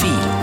[0.00, 0.38] Profil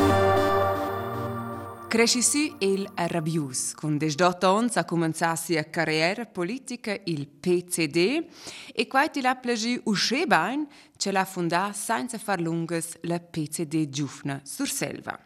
[1.87, 8.27] Cresci il Rabius, con 18 anni ha cominciato la sua carriera politica il PCD
[8.71, 14.41] e quando l'ha plagi uscì bene, ce l'ha fondata senza far lungas la PCD Giufna
[14.43, 15.19] sur Selva.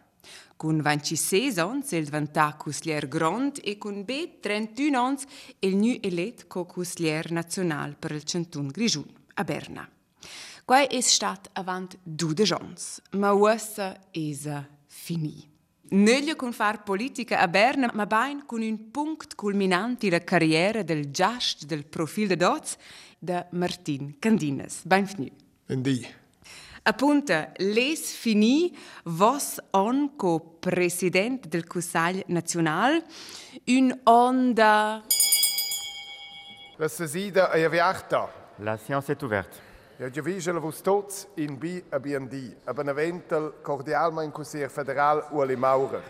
[0.56, 5.18] Con 26 anni è diventato consigliere grand e con B 31 anni
[5.58, 9.04] è il nu eletto come consigliere nazionale per il Centun Grigiun
[9.34, 9.91] a Berna.
[10.72, 12.74] Qua è stato avanti 12 anni,
[13.10, 13.56] ma ora
[14.10, 15.46] è finito.
[15.90, 21.10] Negli con far politica a Berna, ma bain con un punct culminante la carriera del
[21.10, 22.78] gast del profil de dots
[23.18, 24.80] de Martin Candines.
[24.86, 25.28] Benvenu.
[25.66, 26.08] Vendi.
[26.84, 33.04] Appunto, les fini vos on co president del Consiglio Nacional
[33.66, 35.04] un onda...
[36.76, 38.32] La sesida è aperta.
[38.56, 39.71] La séance est ouverte.
[40.02, 44.32] Ja, già vigela vos tots in B a BND, a Beneventel, cordialmein
[44.68, 46.02] Federal Ueli Maurer.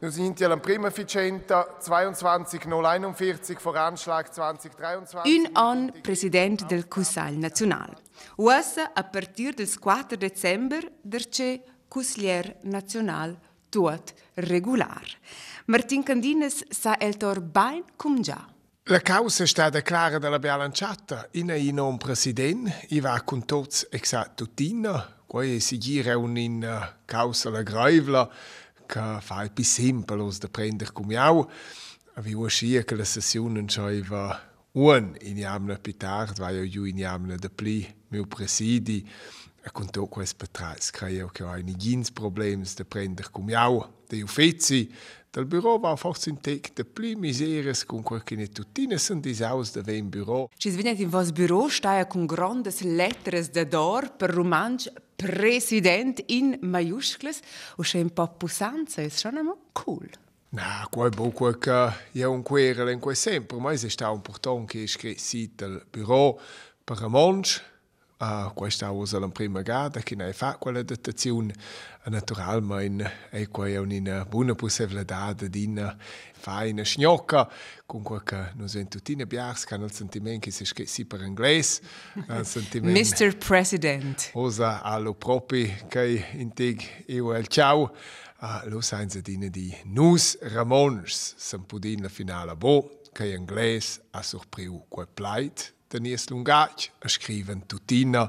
[0.00, 5.24] Nous sind ja am prima Ficenta 22041 Voranschlag 2023.
[5.24, 7.96] Un an president del Consiglio Nacional.
[8.36, 13.34] Uessa a partir del 4 dezember derce Consigliere Nacional
[13.70, 15.06] tuot regular.
[15.64, 18.57] Martin Candines sa el tor bain cum già.
[18.90, 21.28] La causa è stata clara dalla bilanciata.
[21.32, 25.14] In un non presidente, i va con tutti esattutina.
[25.26, 28.26] Poi si gira un in causa la greivla,
[28.86, 31.50] che fa più semplice da prendere come io.
[32.14, 34.40] Vi uscì che la sessione c'era
[34.72, 39.06] un in jamna più tardi, vai io in jamna da pli, mio presidi.
[39.60, 43.96] E con tutto questo betrás, credo che ho un problemi da prendere come io.
[44.08, 44.90] Dei uffizi,
[45.30, 49.20] Dal bureau va forse un tec de pli miseres con quel che ne tuttine sunt
[49.22, 50.48] dis aus de ven bureau.
[50.56, 56.56] Ci svenet in vos bureau staia con grandes letteres de d'or per romansch president in
[56.62, 57.40] maiuscles
[57.76, 60.08] o c'è un po' pusanza, è schon einmal cool.
[60.50, 64.66] Na, quai bo quel che è un querel in quel sempre, ma è stato important
[64.66, 66.40] che è scritto il bureau
[66.82, 67.60] per romansch,
[68.20, 71.54] a uh, questa usa la prima gada e che ne hai fatto quella datazione
[72.04, 75.96] naturalmente è qui una buona possibilità di una
[76.32, 77.48] fine schnocca
[77.86, 81.22] con qualche non sento tutti ne biars che hanno il sentimento che si scrive per
[81.22, 81.82] inglese
[82.14, 83.36] il sentimento Mr.
[83.36, 84.30] President.
[84.34, 87.94] usa allo proprio che intig io il ciao
[88.38, 94.22] a uh, lo senza di di nus ramons sempudin la finale bo che inglese ha
[94.22, 98.26] sorpreso quel pleite Danies lungatg a scriven tutina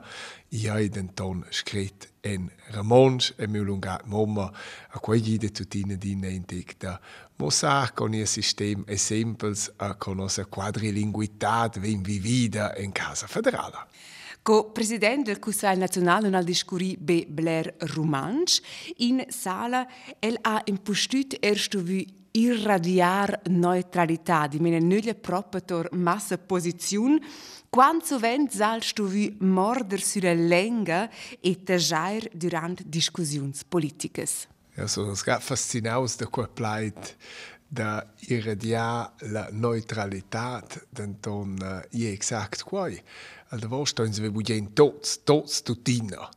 [0.55, 4.45] i hai den ton scrit en Ramons e mi lungat momma
[4.89, 6.99] a quei gide tutina di nentic da
[7.35, 13.87] Mossa con il sistema è sempels a conosce quadrilinguitat vem vivida in casa federale.
[14.41, 17.25] Co presidente del Consiglio Nazionale al discuri B.
[17.27, 18.61] Blair Romansch
[18.99, 19.85] in sala
[20.19, 27.19] el ha impostut ersto vu irradiar neutralità, di mene nulle proprio massa posizione,
[27.69, 31.09] quando sovent salst du vi morder sulla lenga
[31.39, 34.25] e tajair durant discussioni politiche.
[34.75, 37.15] Also, es gab fascinaus da quel pleit
[37.67, 38.01] da
[38.31, 42.97] irradiar la neutralitat denton uh, i exact quai.
[43.49, 46.29] Al davos stoins vi bugen tots, tots tutina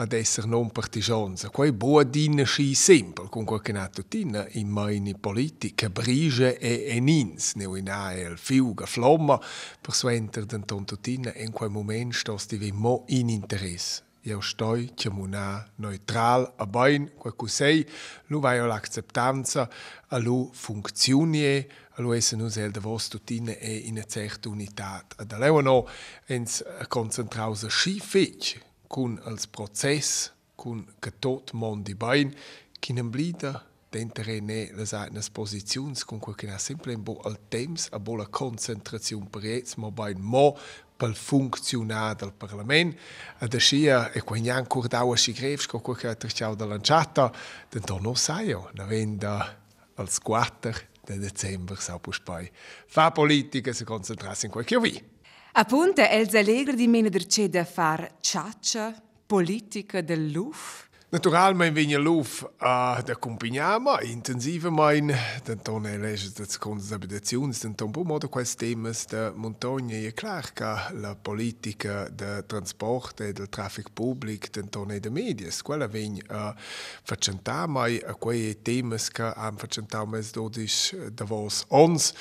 [0.00, 1.48] ad essere non partigians.
[1.50, 6.86] Quei boa dina sci sempre, con quel che nato tina in maini politica, brige e
[6.94, 9.40] enins, neu in ael, fiuga, flomma,
[9.80, 14.06] per suenter den tontutina, in quel moment stos di mo in interesse.
[14.22, 17.86] Io sto chiamuna neutral a bain, quel che sei,
[18.26, 19.68] lu vai l'acceptanza,
[20.08, 24.48] a lu funzioni, a lu esse nus el de vos tutina e in una certa
[24.48, 25.04] unità.
[25.16, 25.88] Ad aleo no,
[26.26, 32.34] ens concentrausa sci fece, con els process, con che tot mondi bain,
[32.80, 37.88] che non blida d'entere ne les eignes posizions, con quel che ha bo al temps,
[37.92, 40.56] a bo la concentrazione per ets, ma bain mo
[40.96, 42.96] pel funzionar del Parlament.
[43.38, 47.32] Ad ascia, e quan jan curdau a si grefs, co quel che ha da lanciata,
[47.70, 49.56] den to no saio, na venda
[49.94, 50.74] als 4
[51.04, 52.50] de Dezember sau puspai.
[52.86, 55.16] Fa politica se concentrarsi in quel vi.
[55.58, 58.94] Appunto, els allegri meno derce da far ciaccia
[59.26, 60.86] politica del luf?
[61.10, 65.16] Naturalment vinha luf uh, da acompanhama intensivamente,
[65.50, 70.62] então elege das contas habitações, então por modo quais temas da montanha é claro que
[70.62, 76.54] a política de transporte e do tráfego público, então é de mídias, quella vem uh,
[77.02, 82.14] facentare mai a quei temas que han facentare mais dodis da vos ons,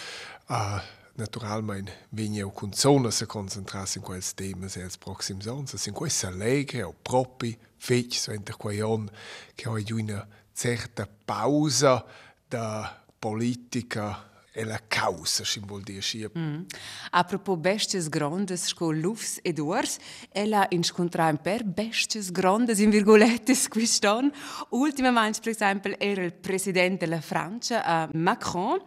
[0.49, 5.67] uh, naturalmente vengono con zona a concentrarsi in quei temi e als prossimi anni.
[5.67, 9.09] Sono queste allegre o propri feci, so entro quei anni
[9.53, 12.05] che ho una certa pausa
[12.47, 16.01] da politica e la causa, si vuol dire.
[16.35, 16.63] Mm.
[17.11, 19.97] A propos bestes grandes, sco lufs ed ors,
[20.31, 24.31] ella incontra per bestes grandes, in virgolettes, quest'anno.
[24.69, 28.81] Ultimamente, per esempio, era il presidente della Francia, Macron,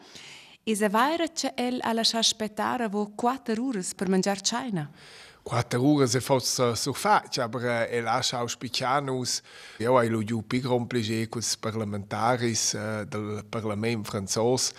[0.65, 4.91] e se vaira che el a lasciar aspettare vo 4 ore per mangiare cena.
[5.43, 9.41] Quattro ore se fosse so faccia, äh, el lascia auspicianus.
[9.79, 14.75] Io ho lo più complice con i parlamentari äh, del Parlamento francese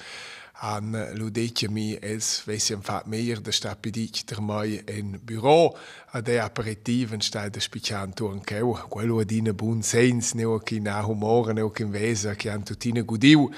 [0.62, 5.72] han ludetje mi els vessiam fat meier de stapidic der mai en bureau.
[6.14, 11.00] A de aperitiven sta de spician tu ancheu quello adina bun sens neo ki na
[11.02, 13.50] humor neo ki vesa ki an tutina gudiu.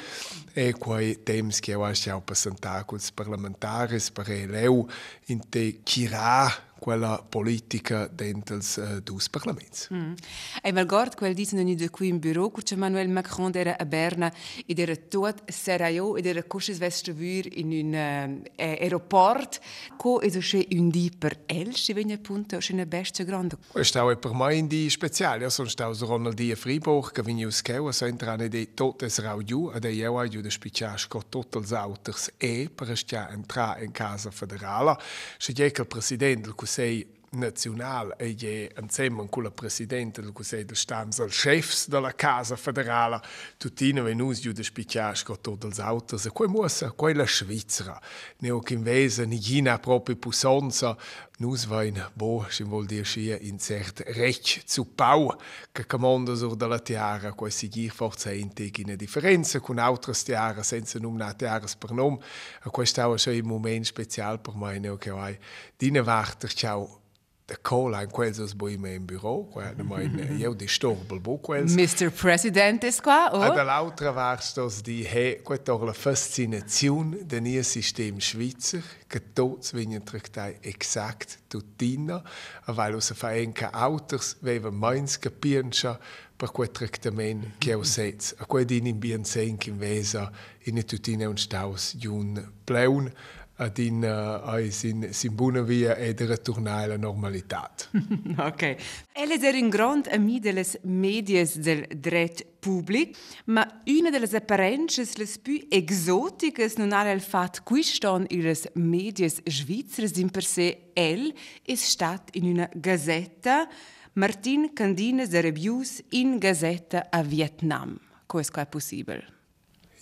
[0.55, 4.85] E quai temps che ho asciau passantar culs parlamentaris per eleu
[5.27, 6.47] in te chira
[6.83, 9.88] quella politica dentro uh, dos parlaments.
[9.89, 10.15] Mm.
[10.62, 14.30] E malgord quel dicono ni de qui in bureau, che Manuel Macron era a Berna
[14.65, 19.62] ed era tot seraio ed era cosces vestravur in un uh, aeroport,
[19.95, 23.56] co es che un di per el, si venne appunto che una bestia grande.
[23.71, 27.91] Questo è per me un di speciale, sono stato Ronald di Fribourg, che venne uskeu,
[27.91, 32.69] so entrane di tot es raudiu, ed io ho de spicciasco tot els auters e
[32.75, 34.97] per stia entra in casa federale.
[35.38, 40.63] Se che il presidente del say Nacional e je insieme con la Presidente del Consiglio
[40.63, 43.21] di Stato, il chef della Casa Federale,
[43.57, 48.00] tutti venus giù di spicciare tutti gli autos, e quei mussa, quella Svizzera,
[48.38, 50.95] neo che invece nigina proprio pussonza,
[51.38, 55.35] nus vain bo, si vuol dire scia in cert rec zu pau,
[55.71, 61.00] che comanda sur della tiara, quai si gir forza integina differenza con altre tiara senza
[61.00, 62.18] numna tiaras per nom,
[62.63, 65.38] e questo è un momento speciale per me, neo che vai,
[65.75, 67.01] dine warter, ciao,
[67.45, 71.38] de Cola quels os boi me in bureau, qua de mein eu di storbel bo
[71.38, 71.75] quels.
[71.75, 72.10] Mr.
[72.10, 73.38] President is qua, o?
[73.38, 73.51] Oh?
[73.51, 80.04] A l'altra varstos di he, quetor la fascinazione de nia system Schweizer, che tots venien
[80.04, 82.22] tractai exakt tutina,
[82.66, 86.00] weil us fa enca auters veva meins capiencha
[86.38, 88.34] per quel tractament che eu sets.
[88.40, 90.31] A quei din in bien sen in vesa
[90.66, 93.12] in tutina un staus giun pleun,
[93.55, 97.71] ad in uh, sin, sin buona via ed ritornare alla normalità.
[98.38, 98.75] ok.
[99.13, 105.27] Elle era un grande ami delle medias del dret pubblic, ma una delle apparenze le
[105.41, 111.33] più esotiche non è il fatto che stanno le medias svizzere in per sé el
[111.63, 113.67] è stato in una gazzetta
[114.13, 117.99] Martin Candines de Rebius in gazzetta a Vietnam.
[118.25, 119.43] Come è possibile?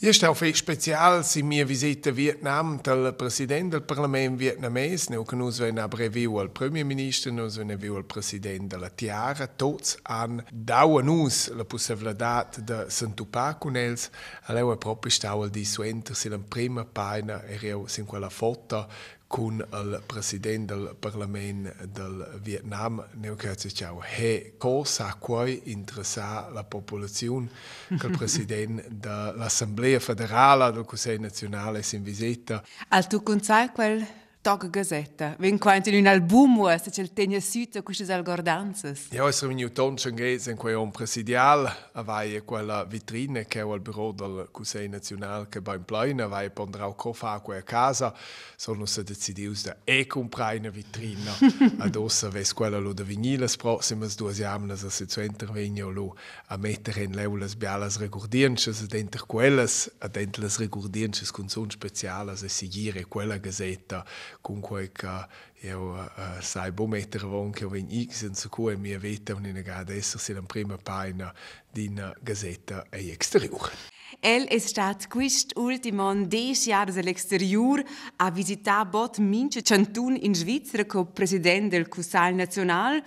[0.03, 5.24] Este auch viel spezial si mia visita a Vietnam del presidente del Parlament vietnamès, neu
[5.24, 10.00] che nus ven abreviu al premier ministro, nus ven viu al president della Tiara, tots
[10.01, 14.09] han dau a nus la possibilitat de s'entupar con els,
[14.50, 18.88] aleu è proprio stau al di suenter si la prima paina ereu sin quella foto
[19.31, 26.66] con il presidente del Parlamento del Vietnam, ne ho ciao, he cosa quai interessa la
[26.66, 27.50] popolazione
[27.98, 32.62] che il presidente dell'Assemblea federale del Consiglio nazionale si visita.
[32.89, 34.06] Al tu consai quel
[34.44, 35.36] Tag Gazetta.
[35.38, 39.10] Wenn quant in un album was c'è il tegna sita queste algordanzas.
[39.12, 44.12] Ja, es veniu tonchen ges in quei on presidial, avai quella vitrine che al bureau
[44.12, 48.16] del Consiglio Nazionale che beim Plein avai pondrau cofa quei casa,
[48.56, 51.38] sono se decidius da e comprare una vitrina.
[51.78, 56.16] Adossa ves quella lo de viniles proximas duas jamnas se zu intervenio lo
[56.48, 62.50] a mettere in leulas bialas regurdienches dentro quelles, dentro las regurdienches con son specialas e
[62.50, 64.04] sigire quella gazetta
[64.42, 65.28] comunque che
[65.62, 69.94] io uh, sai buon mettere von che ven x in su cui mi avete un'inegata
[69.94, 71.33] essere la prima pagina
[71.71, 74.00] di una gazzetta e exteriore.
[74.19, 77.86] El è stato quest'ultimo dieci anni all'esteriore
[78.18, 83.04] a visitare bot mince cantun in Svizzera come presidente del Consiglio nazionale.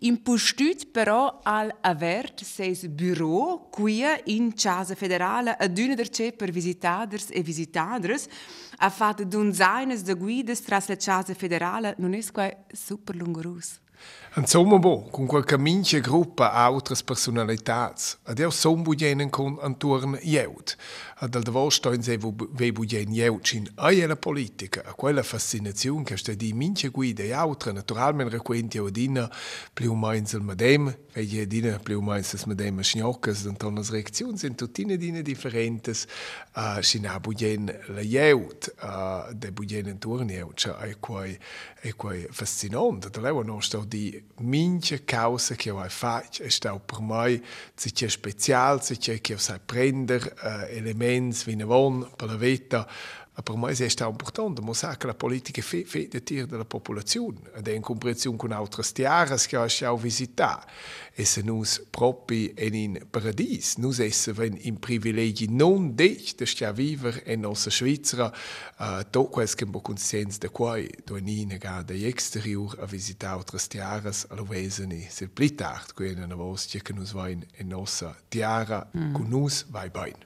[0.00, 7.28] Impostut però al avert seis bureau qui in Casa Federale ad una der per visitaders
[7.30, 8.26] e visitadres
[8.78, 12.20] ha fatto dunzaines de guides tra la Casa Federale non è
[12.72, 13.80] super lungorus.
[14.36, 17.94] Insomma, bo, con qualche mince gruppa altre personalità,
[18.26, 20.76] ed io sono bugienen con antorn jeut.
[21.18, 26.04] Ed al davos stoin se ve bugen jeut in aia la politica, a quella fascinazione
[26.04, 29.26] che sta di mince guide e altre, naturalmente requenti o dina,
[29.72, 33.88] più o meno il medem, vedi dine più o meno il medem schnoccas, dann as
[33.88, 36.06] reaktionen sind tuttine dine differentes,
[36.54, 41.38] uh, sina budien la jeut, uh, de budien in turnieut, cioè è quai
[41.80, 46.78] è quai fascinante, da leva non sto di minche cause che ho fatto, è sta
[46.78, 47.42] per mai
[47.74, 51.04] si c'è special, si c'è che sai prender uh, elements
[51.46, 52.86] wie ne von per la vita
[53.42, 55.76] Per moi è stato importante mostrare che la politica fa
[56.08, 60.66] de tir della popolazione ed è in comprensione con altre tiaras che già visitato.
[61.12, 66.72] E se nus propri in in paradis, nus essen in privilegi non dec de stia
[66.72, 68.32] viver in nostra Svizzera,
[68.78, 73.36] uh, to quels che mo conscienza de quai do in ga de exterior a visitare
[73.36, 78.16] altre tiaras allo veseni se pli tard, qui in una vostra che vain in nostra
[78.28, 79.12] tiara, mm.
[79.12, 80.16] con nus vai bain.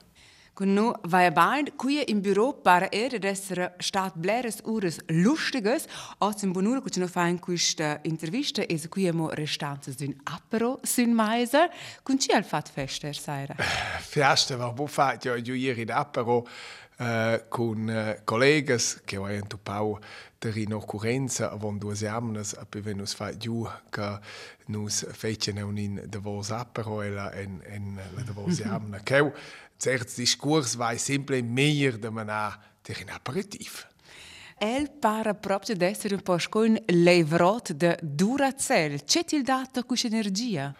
[0.59, 5.87] Nu vai bain, qui in bureau para er essere stat bleres ures lustiges,
[6.19, 11.13] als in bonura cucino fa in questa intervista e qui mo restantes d'un apero sun
[11.15, 11.69] meise,
[12.03, 13.55] con ci al fat fester saira.
[14.01, 16.47] Festa va bu fat jo jo ieri d'apero
[16.99, 19.99] uh, con uh, collegas che ho tu pau
[20.41, 24.19] der in occurrenza avon due amnes a pe venus fa giù che
[24.67, 28.99] nus fecene un in de vos apero e la en en la de vos amna
[29.03, 29.31] che
[29.81, 33.87] certs discurs vai sempre meglio da manà ter in aperitif.
[34.59, 39.03] El para proprio d'essere un po' con l'evrot de Duracell.
[39.03, 40.75] C'è il dato con energia?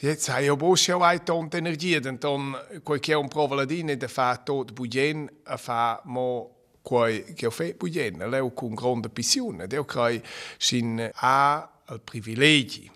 [0.00, 4.36] Jetzt habe ich auch schon eine Tonne Energie, denn dann qualche un provaladine da fa
[4.36, 9.84] tot bugen a fa mo quai che ho fatto bugen, leu con grande passione, deu
[9.84, 10.20] crai
[10.58, 12.90] sin a al privilegi.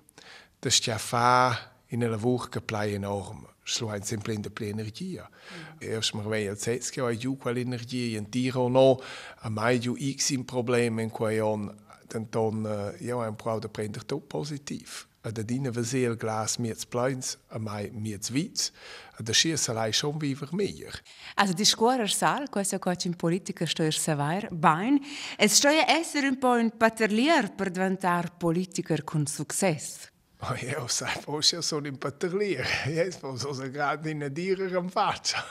[0.59, 2.99] Das ja fa in una lavoro che plai
[3.65, 5.29] enorme sluhain sempre in de ple energia.
[5.29, 5.89] Mm.
[5.89, 9.01] Erst mar vei al sets che hai giù quella energia in tiro no,
[9.41, 11.73] a mai giù x in problem in quei on,
[12.09, 15.07] den ton uh, io ein prou de prender to positiv.
[15.25, 18.73] A de dine vesel glas miets pleins, a mai miets wits,
[19.17, 21.01] a de schier salai schon viver meier.
[21.35, 25.01] Also die scuorer sal, questo qua in politica sto er sevair, bain,
[25.39, 30.13] es stoia essere un po' un paterlier per diventar politiker con success.
[30.47, 32.67] Oh, io sai, forse sono in patterlier.
[32.89, 35.43] Io sono gerade in dieren am faccia.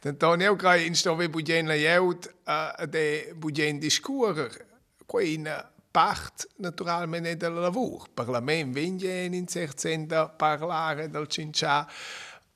[0.00, 4.66] Dan io credo in sto ve budgen la jeut uh, de budgen discurer.
[5.04, 8.06] Qui in part naturalmente del lavoro.
[8.14, 11.86] Parlament vinge in inserzenda parlare del cincia.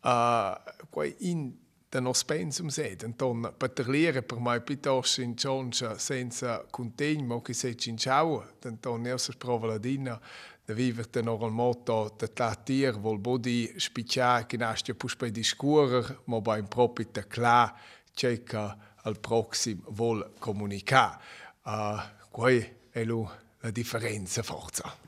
[0.01, 0.55] Uh,
[0.89, 1.55] qui in
[1.89, 7.77] den ospensum sed, Anton, per terliere per mai pitos in cioncia senza contegno, che se
[7.77, 10.21] ci inciaua, Anton, io se provaladina,
[10.69, 15.31] da viver ten or al motto da tatir vol bodi spicia che nasce pus pe
[15.31, 17.75] discurer, ma ba in propi te cla
[18.13, 21.19] c'è che al proxim vol comunica.
[21.63, 21.97] Uh,
[22.31, 23.27] quai è lu
[23.61, 25.08] la differenza forza.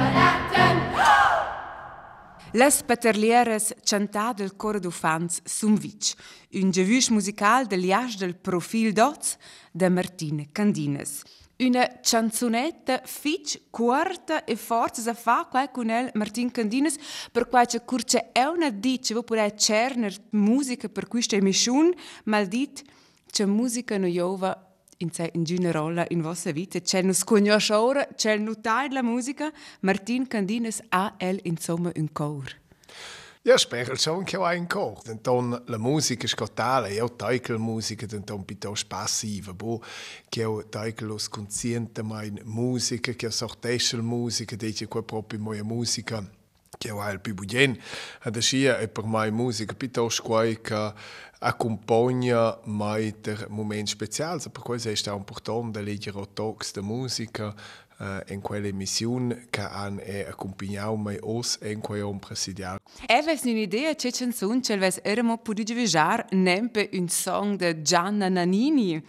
[2.52, 6.16] Les Paterlieres chantat del coro d'ufans sum vic,
[6.58, 9.36] un gevus musical del liage del profil dots
[9.72, 11.22] de Martine Candines.
[11.60, 16.96] Una canzonetta fitch, quarta e forza sa fa quai con el Martin Candines
[17.30, 22.46] per quai c'è curce è una dice vo pure cerner musica per questa emissione, mal
[22.46, 22.82] dit
[23.30, 24.69] c'è musica noiova
[25.00, 26.80] in, in generale in vostra vita.
[26.80, 28.54] C'è un conosce ora, c'è un
[28.90, 29.52] la musica.
[29.80, 32.58] Martin Candines ha el insomma un cor.
[33.42, 35.00] Ja, spero schon che ho un cor.
[35.06, 39.82] Então, la musica scottale, io taikel musica, então piuttosto passiva, bo
[40.28, 46.22] che io taikel los consciente mai musica, che sortesce musica, dice qua proprio moja musica
[46.80, 47.78] che io il più bugen.
[48.22, 50.92] Adesso è per mai musica piuttosto quai che
[51.40, 57.54] accompagna mai der moment speciale, per questo è importante leggere talks de musica,
[57.98, 62.78] uh, in quell'emissione che hanno accompagnato me os in quell'on presidiale.
[63.06, 69.04] Eves un'idea c'è canzone che ves eramo potuto viaggiare nempe un song di Gianna Nannini.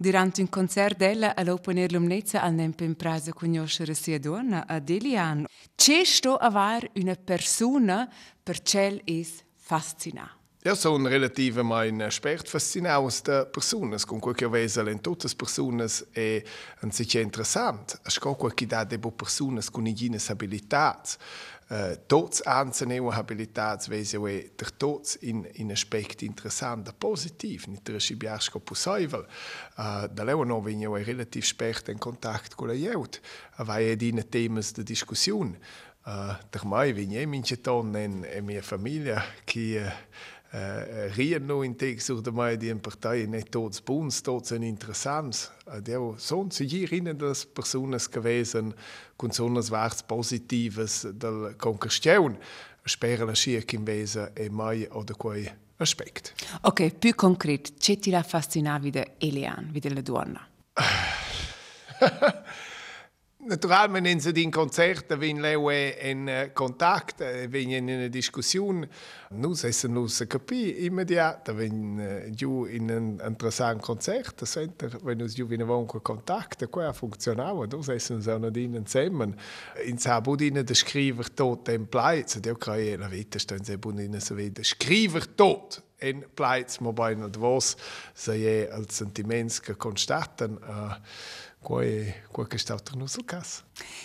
[0.00, 5.44] Durante un concert della all'Open Air Lumnezza al nempe impresa conoscere sia donna a Delian.
[5.74, 8.08] C'è sto aver una persona
[8.40, 10.36] per cel es fascinante.
[10.62, 16.44] Ja, sono relativamente esperto fascinados de pessoas, com qualche vez em todas as pessoas é
[16.82, 17.96] um sítio interessante.
[18.04, 21.18] Acho que qualche idade de pessoas com algumas habilidades,
[21.70, 29.26] uh, todos anzunehmen é der todos in in aspecto interessante, positivo, nicht der schibiasco possível.
[29.78, 33.20] Uh, da leo no venho é relativo esperto em contato com a gente,
[33.58, 35.54] vai é dine temas de discussão.
[36.06, 40.37] Uh, der mai venho é minha tonne em minha família que uh, Uh,
[41.16, 45.50] rien no in teg sur de mai die Partei net tots buns, tots en interessants.
[45.66, 46.14] Uh, Deu
[46.58, 48.74] hier innen das personas gewesen
[49.16, 52.38] kun sonas warts positives del conquestiun.
[52.86, 56.32] Spera la scia kim wese e mai oder quei aspect.
[56.62, 60.48] Ok, più concret, c'è ti la fascinavi de Elian, wie de la donna?
[63.48, 68.82] Naturalment in se din Konzerte vin leu en kontakt, vin in una diskussion.
[69.40, 72.02] Nus essen nus capi immediat, vin
[72.36, 78.20] giù in un interessant Konzert, center, wenn giù vin avon kontakt, qua funzionava, nus essen
[78.22, 79.34] so na din zusammen.
[79.86, 84.20] In sa budina de skriver tot en plaiz, dio kraje la vita stön se budina
[84.20, 87.76] so vede skriver tot en plaiz mo bain vos,
[88.14, 90.58] se je al sentiments che constaten.
[90.62, 90.94] Uh,
[91.60, 93.64] quei quei che sta tra nos cas.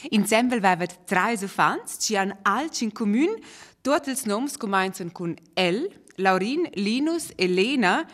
[0.10, 3.40] Insieme aveva tre fans, ci hanno alci in comune,
[3.82, 5.86] tutti i nomi cominciano con L,
[6.16, 8.06] Laurin, Linus e Lena.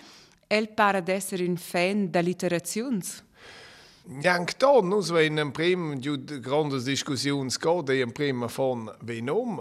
[0.51, 2.99] El pare d'essere un fan da letterazioni.
[4.09, 9.59] Jank da, nus wenn en prim de grandes discussions gode en prim von venom,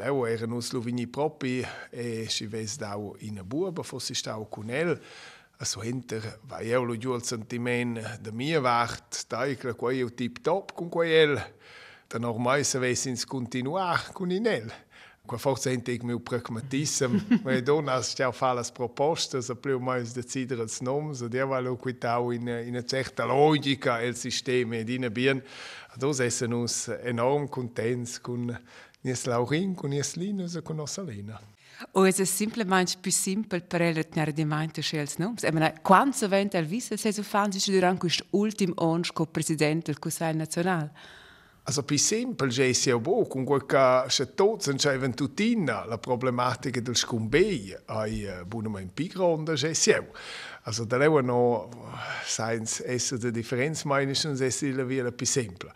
[0.00, 1.60] leu era nus lovini propi
[1.92, 4.96] e si ves dau in a buba, fossi stau con el,
[5.60, 10.40] also hinter vai eu lo giù al sentiment de mia vart taicle quei eu tip
[10.40, 11.36] top con quel
[12.08, 14.72] da normai se vesins continuar con inel
[15.28, 19.78] Quei forza ente ik meu pragmatism, ma e dona stiau fa las propostas, a pleu
[19.78, 24.76] mais decider als noms, ad eva lo quitau in, in a certa logica el sistema
[24.76, 25.42] ed in a bien.
[25.92, 28.56] Ados essen us enorm contents cun
[29.04, 31.38] nies Laurin, cun nies Linus e cun nossa Lena.
[31.92, 35.42] O es es simplemente più simple per el tenere di mente scels noms.
[35.44, 39.92] E mena, quanto vent el visse se so fansi durante quest ultim onsch co presidente
[39.92, 40.90] del Consiglio Nazionale?
[41.68, 46.80] Also più semplice è sia bo, con quel che se tutti non tutina la problematica
[46.80, 50.02] del scumbei ai uh, buonamente più grande è sia.
[50.62, 51.68] Also da leva no
[52.24, 55.74] science essa de differenza meines sia la più semplice.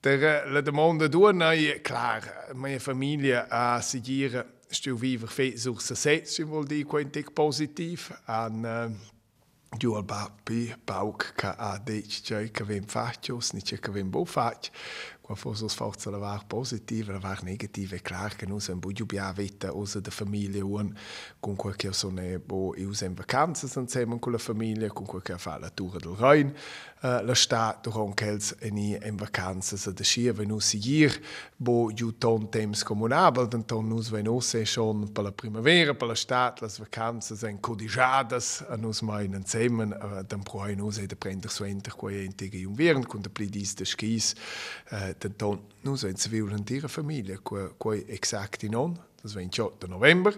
[0.00, 6.42] Der, la domanda d'una è clar, mia famiglia a seguire stu viver fe sur si
[6.42, 9.17] vuol dire quentic positiv, an uh,
[9.76, 14.24] giù al papi, pauc ca a dec, cioè che vem faccios, ni che vem bo
[14.24, 14.70] fac,
[15.20, 19.04] qua fosse forza la var positiva, la var negativa, è clar che noi siamo buio
[19.04, 20.92] bia vita usa de famiglia un,
[21.38, 25.58] con che sono bo ius in vacanze insieme con la famiglia, con quel che fa
[25.58, 26.54] la tour del Rhein,
[27.02, 31.14] uh, la sta durant els eni in vacanze sa de scia wenn us hier
[31.56, 36.08] bo giù ton temps comunabel, den ton nus wenn us schon per la primavera, per
[36.08, 41.06] la stat, las vacanze sen codigiadas, a nus mai insieme, uh, den proi nus e
[41.06, 44.34] de prender so enter quei entige jung während, con de plidis de skis,
[44.92, 47.38] uh, den ton nus en civil in ihre Familie,
[47.78, 50.32] quei exakt in on, das wenn 8 november,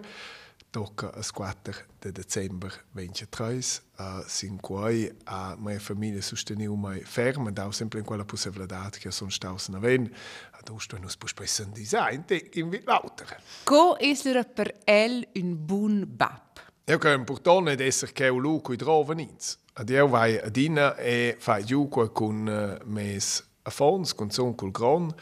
[0.71, 7.51] tocca a 4 de dezember 23 uh, sin quai a mia famiglia sosteniu mai ferma
[7.51, 10.09] dau sempre in quella possibilità che sono staus na ven
[10.51, 13.37] ad usto nus pus spessen design te in vit lauter.
[13.63, 16.59] Co is er per el un bun bap?
[16.85, 20.55] Io che importante è essere che un luco i trova nins ad io vai ad
[20.55, 25.13] ina e fai giù con uh, mes affons con son col gran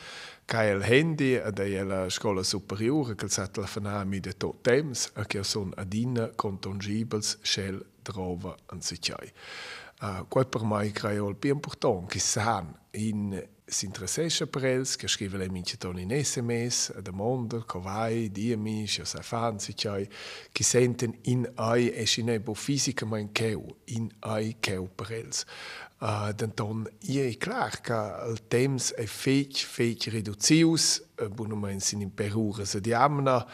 [0.50, 5.26] Kaj il handy ad la scola superiore che sa telefonare mi de tot temps e
[5.28, 9.32] che son adina contongibels shell drova an sicai.
[10.02, 14.96] Uh, quel per mai creio il più importante, che san in si interessescha per els,
[14.96, 19.74] che scrive le minceton in SMS, a demanda, co vai, diemi, se sa fan, si
[19.76, 20.10] chai,
[20.52, 25.46] che senten in ai e scine bo fisicament cheu, in ai cheu per els.
[26.02, 32.00] Uh, Denton, ie è clar che il temps è fech, fech reduzius, uh, buonament sin
[32.00, 33.46] in perura se diamna,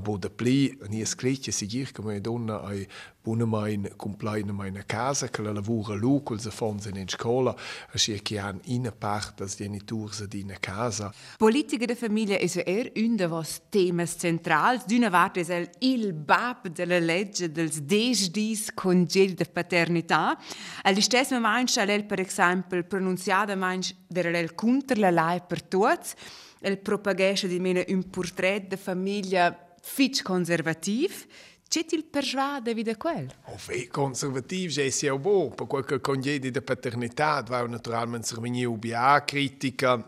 [0.00, 2.86] da pli ni es cletche sigir come donna ai
[3.22, 7.98] buna mein complaina meine casa che la lavora lu col se fonse in scola a
[7.98, 12.62] si che han in part das genitur se di na casa Politica de famiglia è
[12.66, 17.80] er un de vos temas centrals d'una parte è el il bab della legge dels
[17.80, 20.36] des dis congedi de paternità
[20.82, 25.62] al stess moment sta el per esempio pronunciada manch der el contro la lei per
[25.62, 26.14] tuts.
[26.60, 31.26] El propagesce di mena un portrait de famiglia Fitch conservativ.
[31.68, 33.34] C'è il perjoa da vita quel?
[33.46, 38.94] Oh, fei conservativ, já se é bom, para qualquer congedi da paternidade, vai naturalmente servir
[38.94, 40.04] a crítica,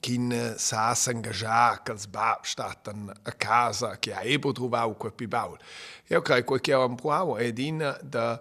[0.00, 5.58] quin sa s'engajar que els va estaten a casa, que a ebo trobau que pibau.
[6.08, 8.40] Eu crec que aqui é um prou, é dina de...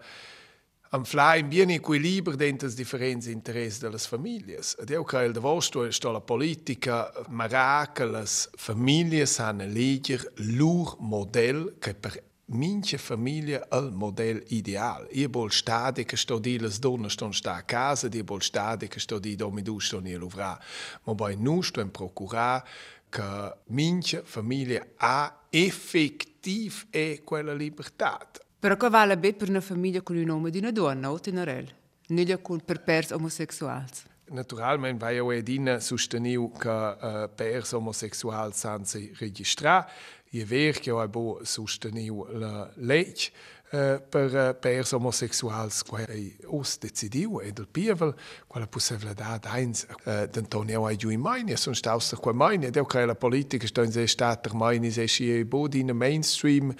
[0.89, 4.59] da am fly in bien equilibrio dentro le differenti interessi delle famiglie.
[4.79, 7.47] Ed io credo che vostro è la politica, ma
[7.91, 15.09] che le famiglie sanno eleggere il loro modello che per minche famiglia il modello ideale.
[15.11, 18.87] Io voglio stare che sto di le donne sto sta a casa, io voglio stare
[18.87, 20.57] che sto di domi du sto in l'uvra.
[21.03, 22.65] Ma poi noi sto in procurare
[23.09, 28.29] che minche famiglia ha effettivamente quella libertà.
[28.67, 31.73] Però che vale bene per una famiglia con il nome di una donna, o tenerel?
[32.07, 33.85] Non con per pers omosessuali.
[34.31, 39.89] Naturalmente vai auch din sosteniu che uh, pers omosessual senza registrare.
[40.29, 43.31] Je ver che ho bo sosteniu la legge
[43.71, 48.13] uh, per uh, pers omosessuals quai os decidiu e del pievel
[48.47, 53.05] quella possibilità eins uh, d'Antonio ai giù in meine son staus qua meine deu che
[53.05, 56.73] la politica sto in se stater meine se schi bo din mainstream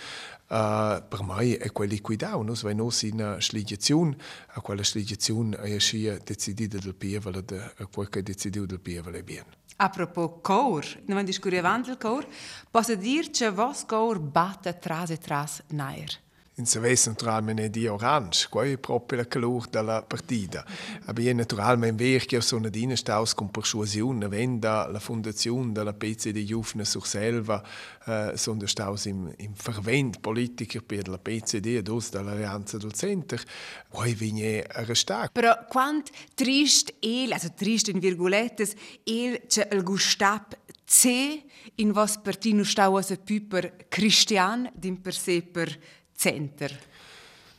[0.50, 4.16] Uh, per mai è quella liquidau, nus vai nus in uh, sligiaziun,
[4.54, 9.24] a quella sligiaziun è scia decidida del pievele, de, a quel che decidiu del pievele
[9.24, 9.44] bien.
[9.80, 12.26] A propos cor, non avanti il cor,
[12.72, 16.18] posso dir che vos cor batte tras e tras nair.
[16.60, 20.66] In se vesse naturalmente di orange, qua è proprio la calore della partita.
[21.06, 26.46] Abbiamo naturalmente ver che sono dine staus con persuasione, venda la fondazione della PC di
[26.46, 27.64] Jufne sur Selva,
[28.06, 33.40] uh, sono staus im, im Verwend Politiker per la PCD ed os dall'Alleanza del Center,
[33.88, 35.30] qua viene arrestato.
[35.34, 41.44] Però quant trist el, also trist in virgolettes, el c'è il gustap C
[41.76, 45.78] in vos partino stau a più per cristian din per se per
[46.18, 46.78] center.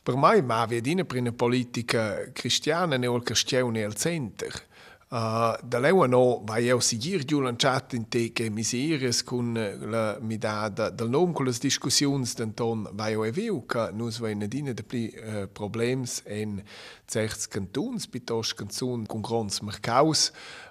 [0.02, 4.66] Per mai ma vi dina per una politica cristiana ne ol cristiano al center.
[5.10, 10.18] Uh, da leu no vai eu sigir giù lanciat in te che miserias con la
[10.20, 14.82] midada del nom con las discussions denton vai eu viu che nus vai nadina de
[14.82, 16.62] pli uh, problems en
[17.06, 20.67] certs cantons pitos canzun con grons mercaus uh,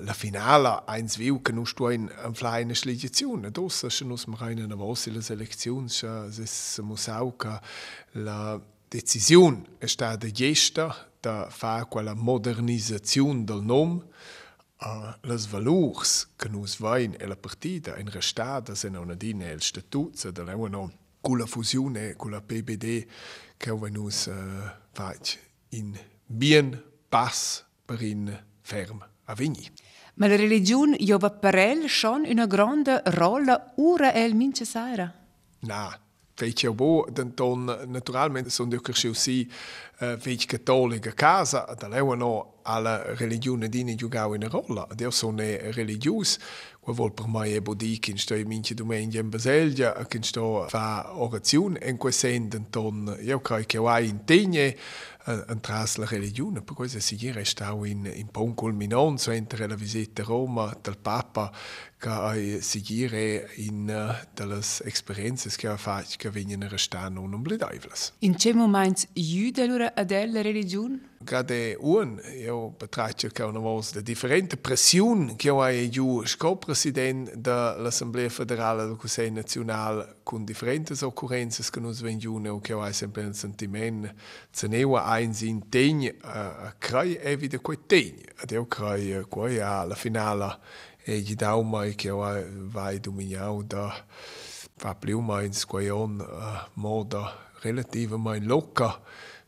[0.00, 4.74] la finala eins che nu sto in en flaine sligiazione dos se nus marina na
[4.74, 7.60] vos le seleczions se muss au che
[8.12, 14.06] la decisione è stata gesta da fa quella modernizzazione del nome
[14.80, 19.62] uh, les valors che nus vain e la partita in restata se non adine il
[19.62, 23.06] statut da leuano con la fusione con la PBD
[23.56, 24.32] che venus uh,
[24.92, 29.68] fac in bien pass per in ferm a vigni.
[30.14, 35.12] Ma la religione jova per el schon una grande rolla ora el mince saira.
[35.60, 35.98] Na,
[36.34, 39.50] fece bo, denton naturalmente sono io cresciuto sì
[40.00, 45.38] uh, fece cattolica casa, da leu no alla religione dini giocavo in rolla, io sono
[45.38, 46.38] religius,
[46.78, 50.66] qua vol per mai ebo di che sto in mince domenica in Baselgia, che sto
[50.68, 54.76] fa orazione in quel sen denton io credo che ho in tegne
[55.26, 59.74] entras la religione, per questo si gira stau in in pon culminant so entre la
[59.74, 61.52] visita a Roma del Papa
[62.00, 68.14] che ai sigire in uh, delles experiences che ha fatto che vengono restano non blidavles.
[68.20, 71.08] In che moment jude lura adella religione?
[71.22, 77.34] Gerade un, io betrachte che una volta di differente pressione che ho ai giù scopresident
[77.34, 83.24] dell'Assemblea Federale del Consiglio Nazionale con differenti occorrenze che non vengono o che ho sempre
[83.24, 84.10] un sentimento
[84.50, 88.16] ceneva eins in tegn a crai evide quei tegn.
[88.40, 90.58] Ed io crai quei alla finale
[91.10, 92.40] éidir dámbeid ce bhah
[92.74, 93.84] bhaid do minneá de
[94.80, 96.20] bhe bliúmainin scoón
[96.76, 97.22] mó de
[97.64, 98.90] relatíve main loca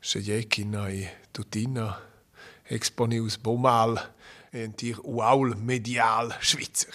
[0.00, 1.86] sé dhé cinna i tutína
[2.70, 3.96] exponius bomal
[4.52, 6.94] en tír uaul medial svizzer.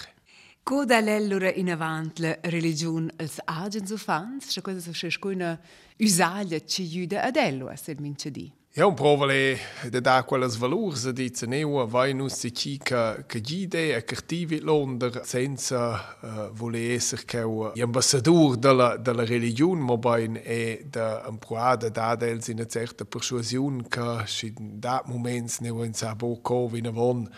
[0.62, 5.58] Cod all'ellora in avanti la religione als agen so fans, se cosa so scuina
[5.98, 8.57] usaglia ci aiuta ad ello a ser mincedì.
[8.76, 9.58] É um problema
[9.90, 14.60] de dar aqueles valores a dizer, não, vai nos se chica que gide a cartive
[14.60, 20.82] Londra senza uh, voler essere che un eh, ambassador della, della religione, ma ben è
[20.84, 24.00] da imparare da dels in una certa persuasione che
[24.42, 27.28] in eh, dat momento non sa bo come in avon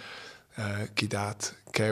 [0.57, 1.91] uh, che dat che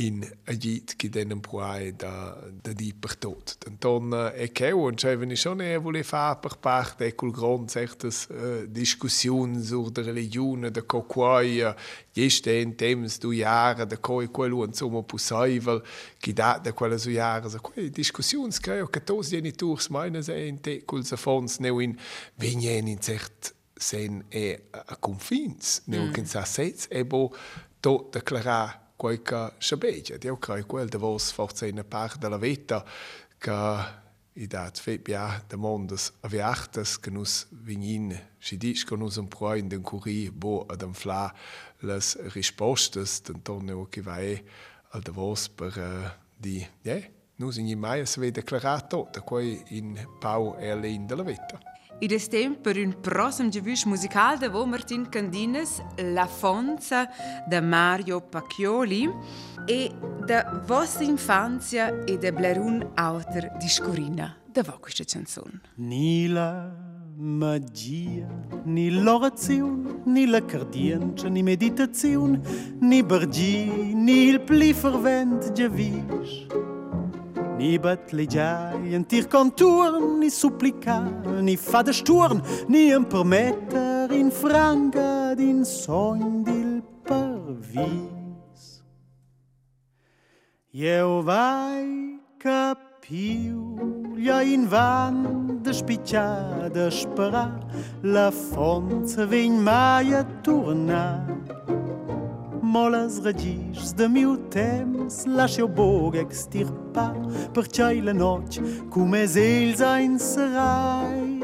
[0.00, 3.58] in Agitchi den Puai da da di per tot.
[3.66, 7.32] Então é que eu anche wenn ich schon eh vole fa per parte e col
[7.32, 11.74] grond sagt das äh, Diskussion sur der Religion der Kokoi
[12.14, 15.82] jest äh, in tems du Jahre der Koi quello und so mo possible
[16.20, 20.22] che da da quella su Jahre so quelle Diskussion che io che tos genitors meine
[20.22, 21.98] se in te col sa fons ne in
[22.36, 27.34] vignen in sagt sen äh, e a confins ne che sa sets e bo
[27.80, 30.18] to declarare declarar qualche sciabegia.
[30.22, 32.84] Io credo quel de vos forse una parte della vita
[33.38, 39.16] che i dat fe bia de mondes aviachtes che nus vignin si dis che nus
[39.16, 41.34] un pro in den curi bo ad un fla
[41.80, 44.40] les rispostes den tonne che vai
[44.92, 47.02] al de vos per uh, di yeah,
[47.36, 51.77] nus in mai se ve declarato da quei in pau e allein della vita.
[52.00, 52.94] Ed è tempo per un
[53.50, 57.08] gevush musical da Martin Candines, La Fonza
[57.46, 59.10] da Mario Pacchioli
[59.64, 59.92] e
[60.24, 64.36] da vostra infanzia e da Blarun Autor di Scorina.
[64.46, 65.60] Da voi questa canzone?
[65.76, 66.72] Ni la
[67.16, 68.28] magia,
[68.62, 72.40] ni l'orazione, ni la cardienza, ni meditazione,
[72.78, 74.72] ni bergi, ni il pli.
[77.58, 81.02] Ni battleggiai en tir conturn, ni supplicar,
[81.42, 82.38] ni fa de sturn,
[82.70, 88.62] ni en permetter in franga din sogn dil pervis.
[90.70, 97.58] Eu vai capiu, ja in van de spicciada sperar,
[98.02, 101.26] la fonte vegn mai a tornar.
[102.68, 105.24] molas radzis de meu temps.
[105.26, 107.14] Laxa o bog extirpar
[107.54, 111.40] Perchei la noite comes eles a encerrai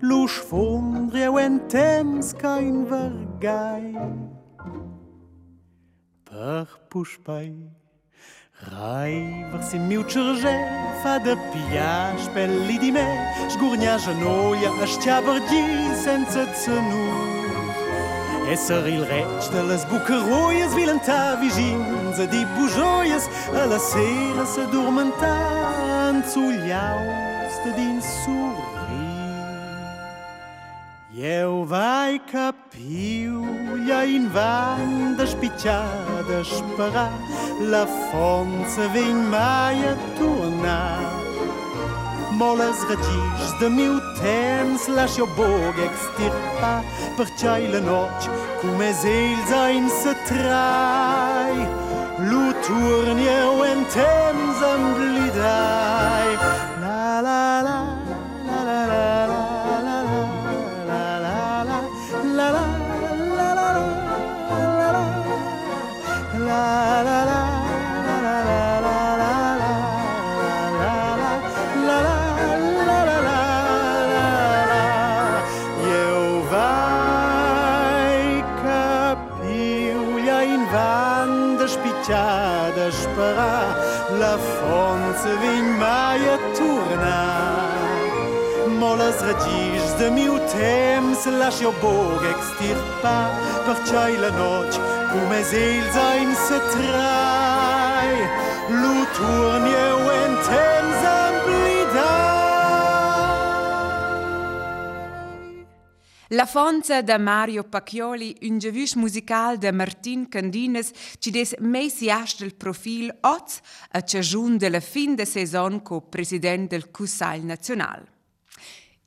[0.00, 3.94] Luz fondre eu en temps ca invergai.
[6.24, 7.54] Per puspai
[8.70, 10.54] Raiver si miu črže
[11.02, 13.06] fa de piaș pe lidime
[13.50, 15.64] Zgurnia jenoia aștia bărgi
[16.04, 17.03] sență țănu
[18.50, 24.66] Esser il reč de les bucaroias vilenta vigins a di bujoias a la sera se
[24.70, 28.64] dormentant sugliaus de din sorrir.
[31.16, 33.42] Eu vai capiu
[33.86, 37.12] ja in van de spicciada sparar
[37.60, 41.33] la fonza vegn mai a tornar
[42.34, 46.82] Moles redzisz de miuten slash jo bog extirpa
[47.16, 48.26] per chaile noc
[48.60, 51.54] cum es il sein se trai.
[52.30, 56.30] Lu turnie o en temps am blidai
[56.82, 57.53] la la
[86.16, 87.24] je turna
[88.68, 93.16] Mola zredzisz z miutem slash jo Bog extirpa
[93.66, 94.72] Parchaj la noć
[95.12, 98.14] kume zil zaim se traj
[98.70, 99.83] Lu turnie
[106.34, 112.54] La fonza da Mario Pacchioli, un gevush musical da Martin Candines, ci des meisi il
[112.56, 113.60] profil oz
[113.92, 118.04] a ciajun de la fin de saison co president del Cussal National.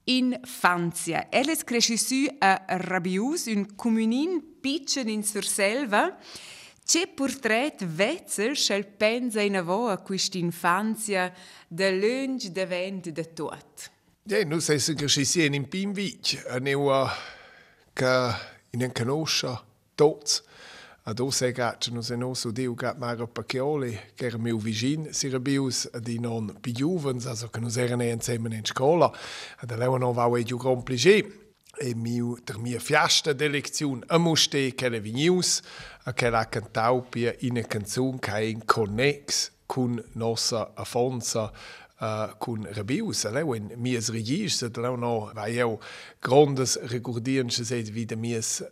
[0.05, 6.17] In Fanzia, elles crescisu a Rabius, un comunin pitchen in Surselva,
[6.85, 11.33] C'è portret vezzer schel pensa in avo a quest'infanzia
[11.67, 13.91] de lunge de vent de tot.
[14.29, 17.09] Eh, e noi siamo che ci siamo in Pinvic, e noi
[17.93, 18.33] che
[18.71, 19.63] in Canoscia,
[19.95, 20.33] tutti,
[21.05, 25.07] e noi siamo che non siamo su Dio che Mario Pacchioli, che era mio vicino,
[25.11, 29.09] si era bius di non più giovani, also che non erano insieme in scuola,
[29.61, 31.45] e da lei non va più complicato.
[31.79, 35.61] E mio, der mia fiasta de lezione, a moste che le vignius,
[36.05, 41.53] a che la cantaupia in una canzone che è in connex con nostra Afonso,
[41.97, 45.79] Eh, kun rebius alle eh, wenn mirs regis se da no war jo
[46.21, 48.63] grandes rekordieren se seit wie ehm, de mirs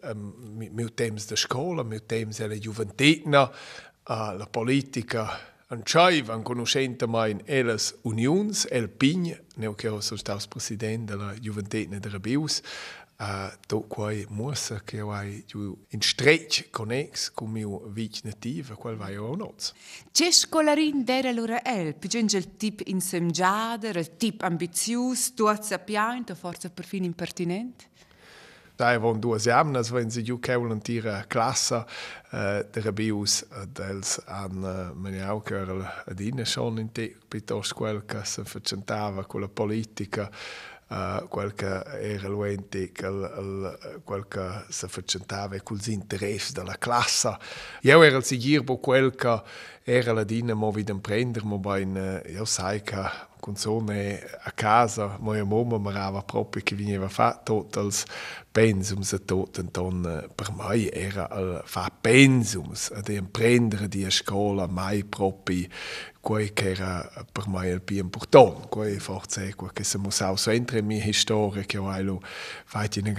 [0.71, 3.51] mit temps de schola mit temps alle juventetna
[4.03, 9.73] a eh, la politica an chai van conoscente mein elas unions el pign ne o
[9.73, 12.61] che ho sostas president de la juventetna de rebius
[13.17, 19.15] Uh, quai mussa che vai giù in stretch connex con mio vic nativa quel vai
[19.15, 19.73] o noz.
[20.12, 26.36] C'è scolarin dera lura el, pigenge il tip insemgiader, il tip ambizius, tuot sapiaint, o
[26.36, 27.88] forza perfin impertinent?
[28.75, 31.86] Da von due jamnas, wenn sie giù keulen tira classa
[32.34, 38.25] uh, der Rabius dels an uh, meine Aukerl adina schon in te piuttosto quel che
[38.25, 40.30] si facentava con la politica
[40.87, 43.07] uh, quel che era luente, che
[44.69, 47.37] si facentava con gli interessi della classe.
[47.81, 49.41] Io ero il sicuro quel che
[49.83, 55.45] era la dinamo di imprendere, ma in, io sai che con sone a casa, mia
[55.45, 58.03] mamma mi aveva proprio che veniva fatto tutti i
[58.51, 65.03] pensums e tutto, e per me era il fare pensums, ad imprendere di scuola mai
[65.03, 65.67] proprio
[66.25, 70.33] quei che era per me il più importante, quei forse è quel che si musa
[70.51, 72.19] entra in mia storia che ho lo
[72.65, 73.13] fatto in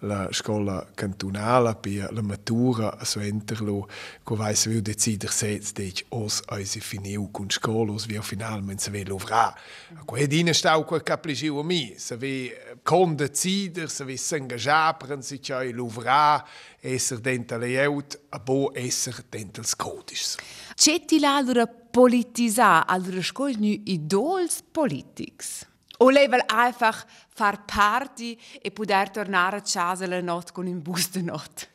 [0.00, 3.88] la scuola cantonale per la matura so entra lo
[4.22, 8.82] che vai se viu decider sets dich os eisi finiu con scuola os vi finalmente
[8.82, 9.56] se ve lovra
[10.04, 15.22] quei dine stau quel capligiu a mi se ve con decider se ve s'engagiar per
[15.22, 16.44] si chai lovra
[16.80, 20.36] esser dentro le eut a bo esser dentro els codis
[20.74, 25.66] C'è ti l'allora politisar, allora scol nu idols politics?
[25.98, 31.10] O level einfach far parti e poter tornare a casa la notte con un bus
[31.10, 31.68] de notte?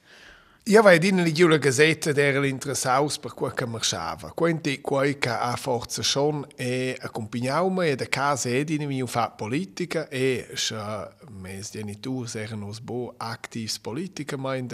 [0.68, 4.32] Io vai in la gazzetta era l'interessaus per quel che marciava.
[4.32, 9.30] Quindi quel che ha forza schon e accompagnava e da casa e di mio fa
[9.30, 14.66] politica e scha mes genitori erano bo aktivs politica ma in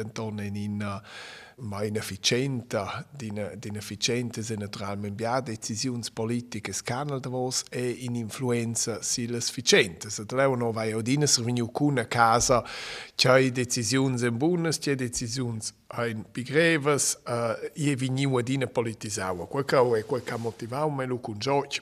[0.56, 1.01] in
[1.62, 9.50] ma inefficienta, d'inefficienta se naturalmente bia decisiuns politiches canal da vos e in influenza silas
[9.50, 10.19] ficientes.
[10.19, 12.63] Et leu no vai odina serviniu cuna casa,
[13.15, 19.47] c'hai decisiuns en bunas, c'hai decisiuns ein bigreves, uh, ie viniu adina politisaua.
[19.47, 21.82] Quel ca e quel ca motivau me lu cun George.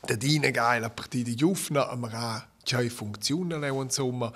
[0.00, 0.92] Da dina gai la
[1.34, 4.28] giufna, amara c'hai funziona leu insomma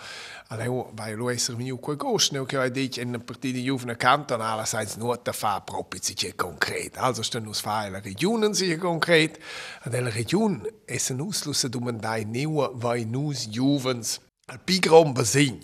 [0.57, 4.65] leu vai lo esser veniu quel gost neu che hai dit in partita juvena cantonale
[4.67, 9.39] seins nur da fa proprio si concret also sten us fa la regionen si concret
[9.85, 15.61] ad la region essen uslusse domandai neu vai nus juvens al pigrom basin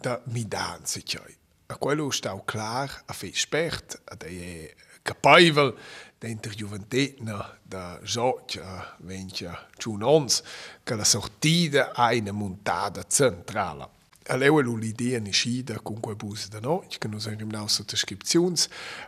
[0.00, 1.34] da mi dan si c'hai
[1.66, 5.74] a quello stau clar a fe spert ad e capaivel
[6.18, 10.42] dentro Juventetna da Giorgia venja giunons
[10.84, 13.94] che la sortida ha una montata centrale.
[14.28, 18.56] Allora l'idea è scida con quei bus da noi, che noi abbiamo dato sottoscrizioni,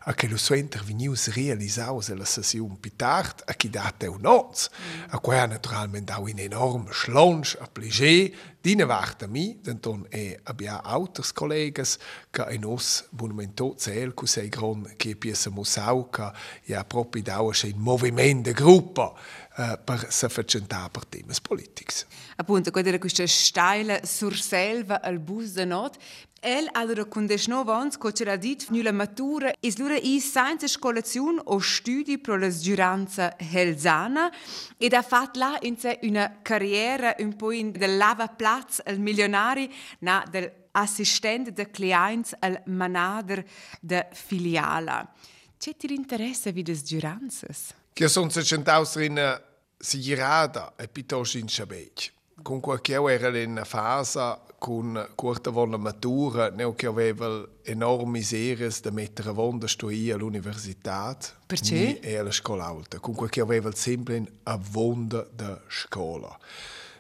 [0.05, 4.71] a che lo so intervenuto realizzato nella sessione più tardi, a chi date un noz,
[5.09, 10.41] a cui ha naturalmente dato un enorme schlonch, a piacere, Dine warta mi, denton e
[10.43, 11.97] abbia auters collegas
[12.29, 16.33] che in os monumento cel cu sei gron che piesa musau che
[16.65, 19.15] ja proprio daua in movimento de gruppa
[19.57, 22.05] uh, per se facentare per temas politics.
[22.37, 25.97] Appunto, questa steile surselva al bus de not,
[26.41, 30.69] El allora con 19 anni che c'era dit finu la matura is lura i senza
[30.69, 34.31] scolazione o studi pro la giuranza helsana
[34.77, 39.69] ed ha fatto là in sé una carriera un po' in del lavaplatz al milionari
[40.01, 43.45] na del assistente de clients al manager
[43.81, 45.13] de filiala.
[45.59, 47.75] C'è ti interessa vi des giuranzas?
[47.93, 49.43] Che sono centaus in
[49.77, 52.13] sigirada e piuttosto in sciabec.
[52.43, 58.79] Con qualche era in fase con quarta volta matura, ne ho che aveva enormi seres
[58.79, 61.17] e da mettere a vonda sto io all'università.
[61.47, 62.01] Perché?
[62.01, 62.99] E alla scuola alta.
[62.99, 66.37] Con quel che aveva sempre a vonda da scuola.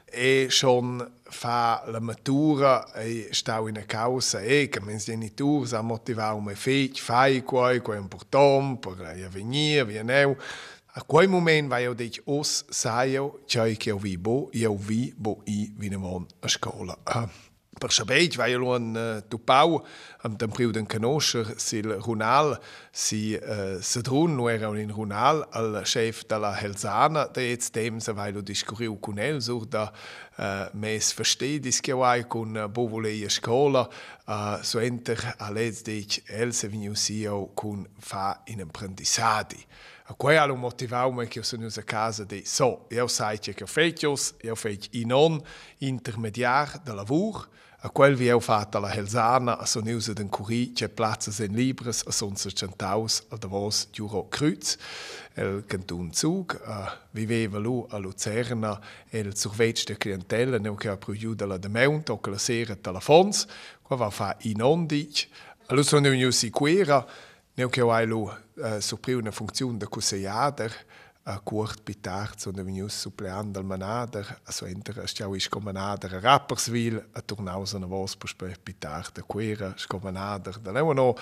[0.04, 5.64] E schon fa la matura e sta in una causa e che mi insegni tu,
[5.64, 10.36] sa motivare un mio figlio, fai quoi, quoi è importante, per lei venire, viene io.
[10.92, 14.74] A quel momento vai a dire, os, sai io, c'è che io vi bo, io
[14.74, 16.92] vi bo, io vi ne a scuola.
[16.92, 17.10] Uh.
[17.10, 17.30] Ah.
[17.78, 19.84] Per Schabeit vai un uh, tupau
[20.22, 22.58] am den priu den canoscher sil Runal
[22.92, 28.00] si uh, sedrun no era un Runal al chef de la Helsana de ets dem
[28.00, 29.90] se vai lo discuriu cun el sur da
[30.38, 33.88] uh, mes verstedis che vai cun uh, bovoleia scola
[34.26, 39.64] uh, so enter a lez dic el se viniu sio cun fa in apprendissadi.
[40.10, 43.66] A quei hanno motivato me che sono a casa di so, io sai che ho
[43.66, 45.38] fatto, io ho fatto in non
[45.80, 47.46] intermediar de lavoro,
[47.80, 51.52] a quel vi eu fatto la Helsana, a son usa den Curie, c'è plazza sen
[51.52, 54.76] libres, a son se centaus, a davos Juro Kreuz,
[55.34, 60.96] el Canton Zug, a viveva lu a Luzerna, el survetsch de clientela, neu che a
[60.96, 63.46] proiuda la de meunt, o che la sera telefons,
[63.82, 65.28] qua va fa in ondic,
[65.68, 67.06] a lu son eu siquera,
[67.54, 70.72] neu che ai lu uh, surpriu una funzione de cuseiader,
[71.28, 76.20] a curt pitard so vegnius suppleant al manader also enter stiau is com manader a
[76.20, 81.14] Rapperswil a tornaus a vos per spe pitard a quera sco manader da leu no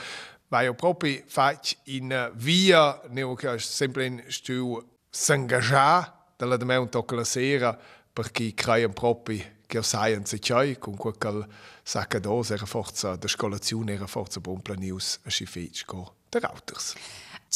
[0.48, 4.80] vai propi fac in via neo che sempre in stu
[5.10, 7.76] s'engagiar dalla de meu tocca la sera
[8.12, 11.46] per chi creian propi che saien se chai con quel
[11.82, 16.94] sacca dos era forza de scolazione era forza bon planius a schifetsch co der Autors.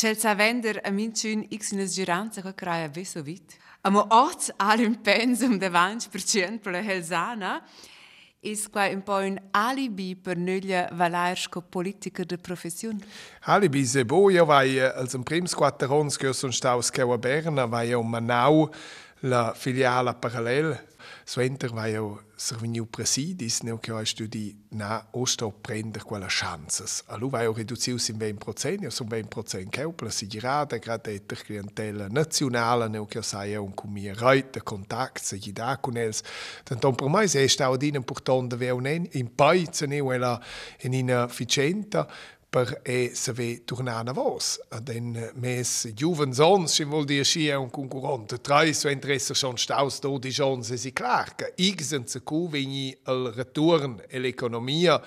[0.00, 3.58] Čelca vendar minčin x nas žiranca, kako kraja vesovit.
[3.82, 7.58] Amo oc alim pensum de vanč pričen pole Helzana,
[8.40, 13.02] is qua in po un alibi per nölle valersko politiker de profession.
[13.44, 17.92] Alibi se boja, vai eh, als un prims quatterons gjörs un staus kewa Berna, vai
[17.94, 18.70] un Manau,
[19.20, 20.78] la filiala parallel
[21.30, 27.04] so enter vai eu serviniu presidis neu che ho studi na osto prender quella chances.
[27.06, 31.40] A lu vai eu reduzius in 20%, io son 20% keupla si girada grad etter
[31.44, 36.20] clientela nazionale neu che sai eu un cu mia reute kontakt se gida con els.
[36.64, 40.40] Tanto per mai se stau din important de veu in pai se neu ela
[40.82, 42.08] in ina ficenta
[42.50, 44.58] per e se ve tornar a vos.
[44.82, 48.40] Den mes juven sons, si vol dir schi un concurrente.
[48.40, 50.92] Trai so interesse schon staus do di chance si.
[50.92, 55.00] Che ixen se cu vegni al return e l'economia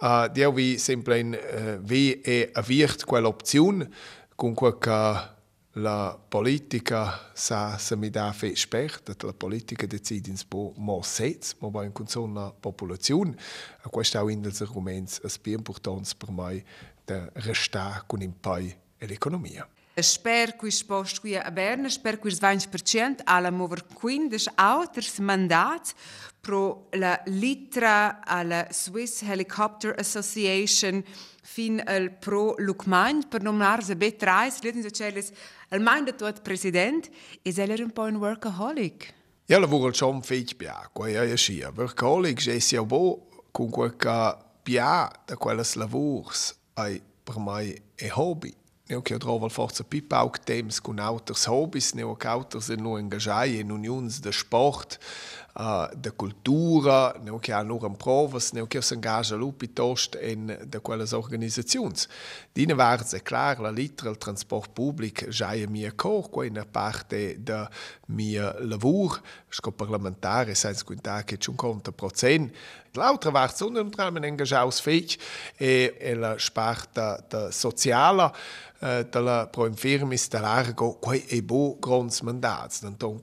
[0.00, 3.88] uh, dia vi sempre in uh, vi e avirt quell'opzione
[4.34, 5.34] con quel che
[5.76, 11.54] la politica sa se mi da fe spert, la politica decide in spo mo sez,
[11.58, 13.36] mo ba in consum la popolazione.
[13.82, 16.64] A questo è un dels arguments es più importants per mai
[17.04, 19.68] da resta con in pai e l'economia.
[19.98, 25.94] Sper que spost qui a Berna, sper que 20% alla mover 15 auters mandats
[26.46, 31.02] pro la litra alla Swiss Helicopter Association
[31.42, 35.32] fin al pro Lucmain per nominar se B3, liten so celes
[35.70, 37.10] al de tot president,
[37.42, 39.12] is er un po' workaholic.
[39.48, 41.72] Ja, lavoro schon feit bia, qua ja ja sia.
[41.74, 48.10] Workaholic, je sia bo con quel ca bia da quelles lavors ai per mai e
[48.14, 48.54] hobby.
[48.88, 53.58] Neo che trovo forza pipa auch temps con auters hobbies, neo che auters no engagiai
[53.58, 54.98] in unions de sport,
[55.58, 60.58] uh, de cultura, neo che ha nur am provas, neo che s'engagia lu piuttost in
[60.64, 62.08] de quelles organisazions.
[62.52, 67.42] Dine war se klar la litra il transport public già mia cor, qua in parte
[67.42, 67.68] de
[68.06, 72.52] mia lavur, sco parlamentare, senza quinta che c'un conta procent,
[72.96, 75.18] L'altra war unter engagiaus fech
[75.56, 78.32] e, e la sparta da sociala
[78.80, 82.80] eh, della pro infirmis da largo quai e bo grons mandats.
[82.80, 83.20] Denton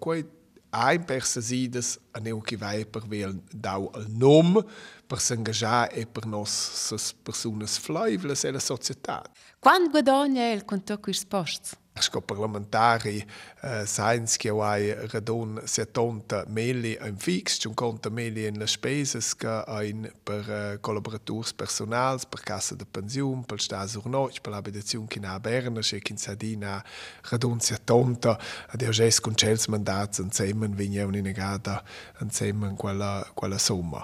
[0.74, 4.66] quai ein persasides a neu che vai per vel dau al nom
[5.08, 9.22] per s'engagiar e per nos personas flaivles e la società.
[9.60, 11.83] Quando guadagna il conto quis posts?
[11.96, 13.24] Sco parlamentari
[13.62, 19.36] eh, sains che hai radon 70 meli in fix, ci conta meli in le speses
[19.36, 25.06] che ein per eh, collaborators personals, per cassa de pensiun, per stas urnoch, per l'abitazione
[25.08, 26.84] che na Berna, che in Sardina
[27.30, 28.40] radon 70,
[28.70, 31.84] ad io ges con cels mandats insieme in negata
[32.22, 34.04] insieme quella quella somma.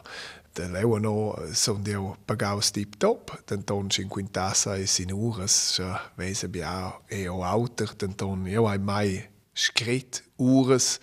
[0.59, 1.15] De leu no
[1.55, 5.79] son deu pagaus tip top, den ton 56 ures,
[6.19, 10.99] weise bia e o auter, den ton eu ai mai scrit ures,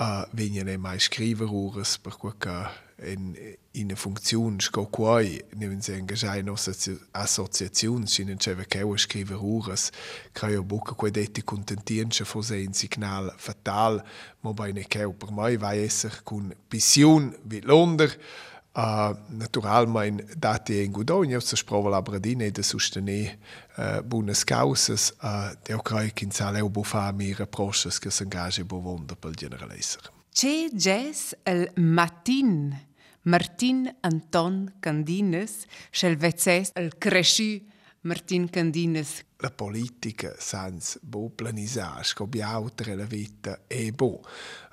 [0.00, 2.70] uh, venien e mai scriver ures, per cui ca
[3.02, 3.36] in,
[3.72, 3.94] in
[4.90, 5.40] quai.
[5.54, 6.48] Neven se engagiai in
[7.12, 9.90] associaziun sinen ceva cheu scriver ures.
[10.32, 14.02] Craio buca quai detti contentienche fose un signal fatal.
[14.40, 18.16] Mo bei ne cheu per mai vai esser cun pission vi Londer
[18.78, 25.50] Uh, naturalmein dati en Gudogna se sprova la bradine de sostener uh, buonas causas uh,
[25.66, 30.12] deu crai che in sale u bufa mi reproches che s'engage bo vonda pel generalisser.
[30.30, 32.86] Che ges el matin
[33.22, 37.60] Martin Anton Candines, schel vezzes el cresciu
[38.02, 39.24] Martin Candines.
[39.40, 44.20] La politica sans bo planisar, scobi autre la vita e bo.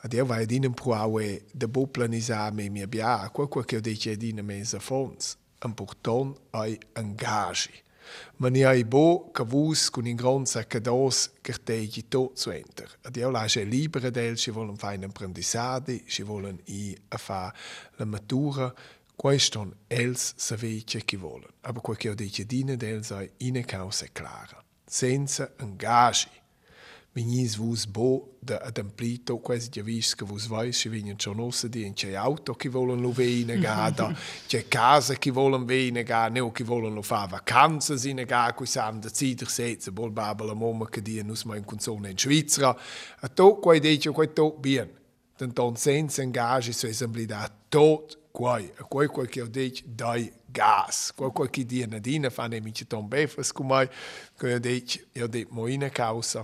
[0.02, 3.82] Ad io vai din pro e de bo planisar me mi bia, qualco che io
[3.82, 7.84] dice din mesa fons, important ai engagi.
[8.38, 12.90] Ma ni ai bo che vus con in gran saccados che tegi tot zu enter.
[13.04, 17.54] Ad io lascia libera del, ci volen fare un apprendissade, ci volen i a fa
[17.98, 18.74] la matura,
[19.16, 24.06] Questo els savece chi volen, aber quel che ho dice dine dels è in causa
[24.12, 26.44] clara, senza engagi.
[27.16, 31.70] Vignis vus bo da ademplito, quasi già vis che vus vais, ci vignan schon ossa
[31.70, 34.14] di, c'è auto che volen lo vene gada,
[34.46, 38.66] c'è casa che volen vene gada, neo che volen lo fa vacanze sine gada, qui
[38.66, 42.18] sam da zider setze, bol babel a momma che die nus ma in consone in
[42.18, 42.78] Svizzera,
[43.22, 44.92] a to quai dice quai to bien,
[45.38, 50.30] den ton senza engagi so esemblida tot quai, a quai quai che ho dice dai
[50.46, 53.88] gas, quai quai che die nadina fa ne mici ton befas cumai,
[54.38, 56.44] quai ho dice, io dice mo in causa,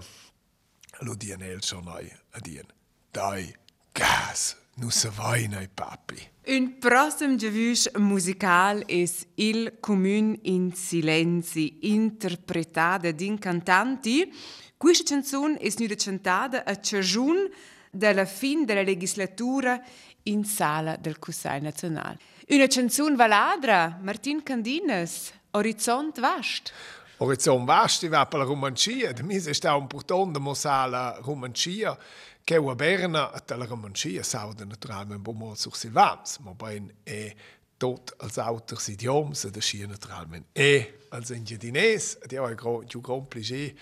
[1.00, 2.66] lo dien el schon noi, a dien,
[3.12, 3.54] dai
[3.92, 6.30] gas, nu se vai nei papi.
[6.48, 14.32] Un prossimo giavush musical es Il Comune in Silenzi, interpretada din cantanti.
[14.78, 17.50] Questa canzone è stata cantata a Ciagiun
[17.92, 19.84] dalla fine della legislatura
[20.24, 22.20] in sala del Consiglio nazionale.
[22.50, 26.72] Una canzone valadra, Martin Candines, Orizzont vast.
[27.18, 31.96] Horizon Vasti va per la Romancia, da mi è stato importante mostrare la Romancia,
[32.44, 37.32] che è Berna, e la Romancia sauda naturalmente un po' sur Silvans, ma poi è
[37.78, 43.28] tot als auters idioms, da scia naturalmente e als ingedines, ed io ho più gran
[43.28, 43.76] piacere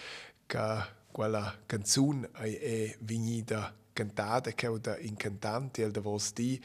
[0.46, 6.62] che quella canzone è venuta cantata, che da incantante, e da vos di,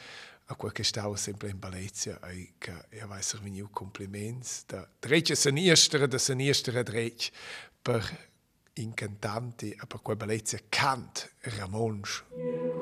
[0.47, 4.87] a quel che stava sempre in Balezia, e che io vai essere venuto compliments da
[5.01, 7.30] dreccia sinistra, da sinistra dreccia,
[7.82, 8.32] per
[8.74, 12.24] incantanti, e per quel Balezia cant Ramons.
[12.37, 12.73] Il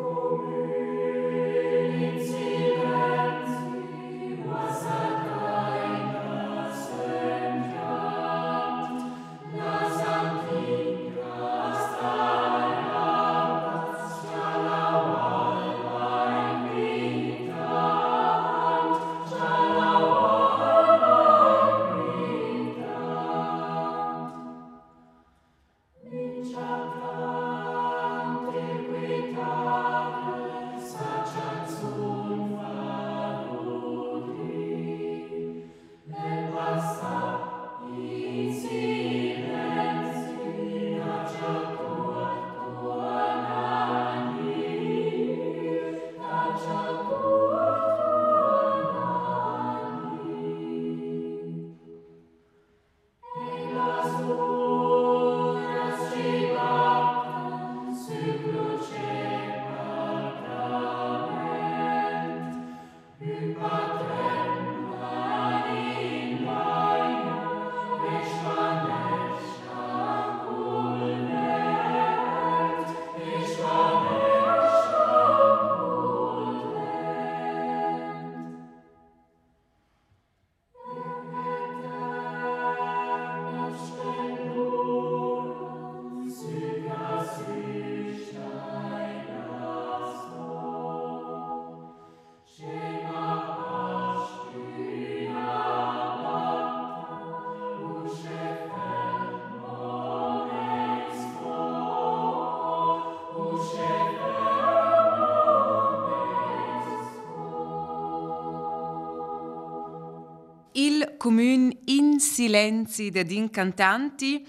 [111.23, 114.45] Comune in Silenzi de din cantanti.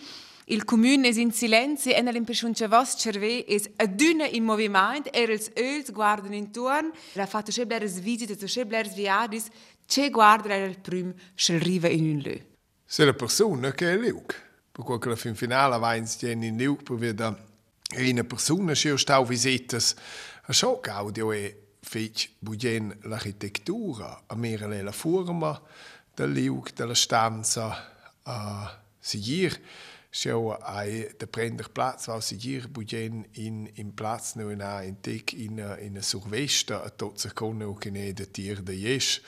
[0.45, 5.21] Il Comune es in Silenzi e nell'impressione che vos cerve es aduna in movimento e
[5.21, 6.91] els öls guardan intorno.
[7.13, 9.49] La fatta che bleres visite, che bleres viadis,
[9.86, 12.41] che guarda il prim schel riva in un lö.
[12.84, 14.34] Se la persona che è liug.
[14.71, 17.38] Per quel che la fin finale vains tiene in liug, per via
[17.99, 19.93] una persona che stau visitas
[20.47, 25.61] a che audio è fece bugen l'architettura, a mere la forma
[26.16, 27.76] del liug, della stanza,
[28.24, 29.59] a sigir,
[30.16, 35.34] Schau ai de prender Platz aus sigir bugen in in Platz no in in tek
[35.34, 39.22] in in a survesta a tot se con o che ne de tier de yes.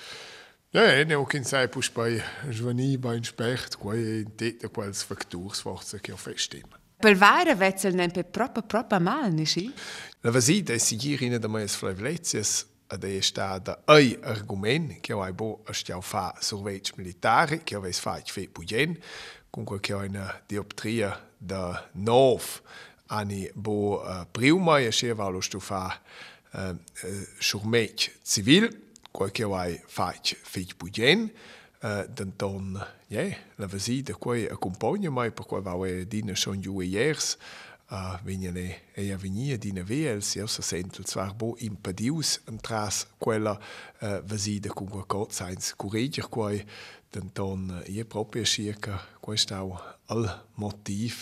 [0.69, 5.61] Ja, ne o kin sai pus bei jvani bei specht quai in de quals fakturs
[5.61, 6.67] forza che festim.
[6.99, 9.73] Per vare vezzel nempe proprio proprio mal, nisci?
[10.21, 15.33] La vasita è sigir in de mais flavletias ed è stato un argomento che ho
[15.33, 18.99] bo stiamo fa sorveggi militari che avesse fatto fe bugen
[19.49, 22.41] comunque che ho una dioptria da 9
[23.07, 25.99] anni bo uh, prima e sceva lo sto fa
[26.51, 26.77] uh, uh,
[27.39, 28.83] sorveggi civil.
[29.11, 31.31] Quel che ho fatto fe bugen
[31.81, 37.37] uh, denton ja la visita qua accompagna mai per qua va dina schon ju years
[37.37, 42.41] uh, Ah, uh, venne e a venire di neve, se io sento il suo impedius
[42.47, 43.59] entras quella
[43.99, 46.65] eh, uh, visita con qualcosa, senza coraggio, quai,
[47.11, 51.15] tanton io proprio circa questo è il motivo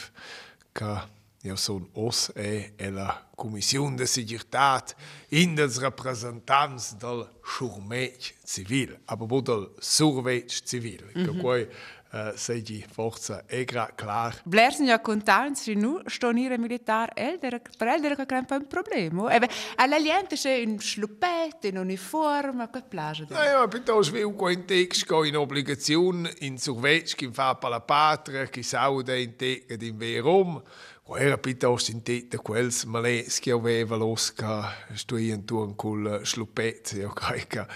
[0.72, 4.95] che io sono os e, e la Commissione di Sicurezza
[5.30, 11.41] in des rappresentanz del Schurmec civil, aber wo del Survec civil, mm -hmm.
[11.41, 11.70] che
[12.36, 14.39] 16, 14, è klar.
[14.43, 19.24] Blersen ja contants che nu stonire militar elder per elder che crampa un problema.
[19.24, 19.30] Oh.
[19.32, 23.26] E all'aliente c'è in schluppetto, in uniforme, che plage.
[23.30, 28.45] No, ja, piuttosto vi un context in obbligazione in Survetsch, in fa per la patria,
[28.45, 30.61] che saude in te ed in verum.
[31.06, 37.68] Era piuttosto in tetta quels malets che aveva losca stuien turn col schluppet io caica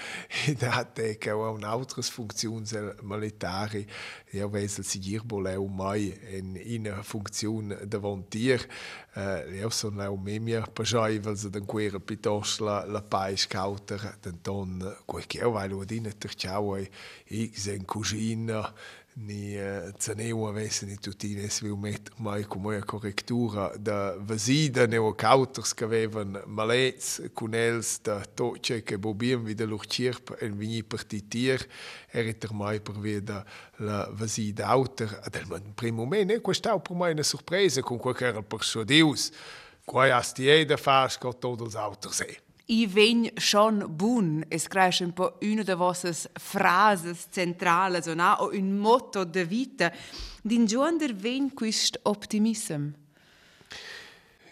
[0.45, 3.85] e date che aveva un'altra funzione militare
[4.31, 8.65] e aveva si dir boleu mai in in funzione davantier
[9.13, 14.17] eh, io sono leu memia pajai vel se den quera piuttosto la la pais cauter
[14.21, 18.73] den ton quel che aveva lo dinne terciao e sen cugina
[19.19, 24.85] ni uh, ceneu avesse ni tutti ne sviu met mai come a correttura da vasida
[24.85, 31.67] neo cauters che avevan malets cunels da toce che bobien wieder luchirp en vini partitier
[32.11, 33.43] eriter mai per via
[33.77, 38.15] la vasida auter ad el man primo mene questa per mai una sorpresa con quel
[38.15, 39.31] che era persuadius
[39.83, 45.13] quai astieda fas co todos os auters è I vegn schon bun, es cresce un
[45.13, 49.91] po' una de vossas frases centrales o, o un motto de vita.
[50.43, 52.89] Din giuander vegn quist optimism?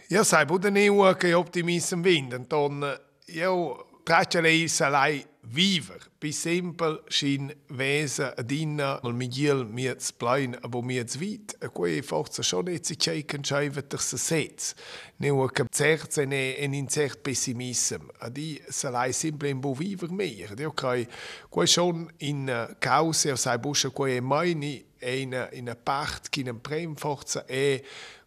[0.08, 2.86] Ja, sai, bude neu che optimism vegn, denton
[3.34, 10.82] io traccia lei salai viver, bi simpel shin wese adina mal migiel miets plein abo
[10.82, 14.76] miets vit, a quei forza schon et si cheiken scheivet der se sets.
[15.20, 20.56] Neu a cert ne en in cert pessimism, adi salai simple in viver mehr.
[20.56, 21.08] Dio kai
[21.50, 26.48] quei schon in cause o sai busche quei mai ni in in a part kin
[26.48, 27.84] en prem forza e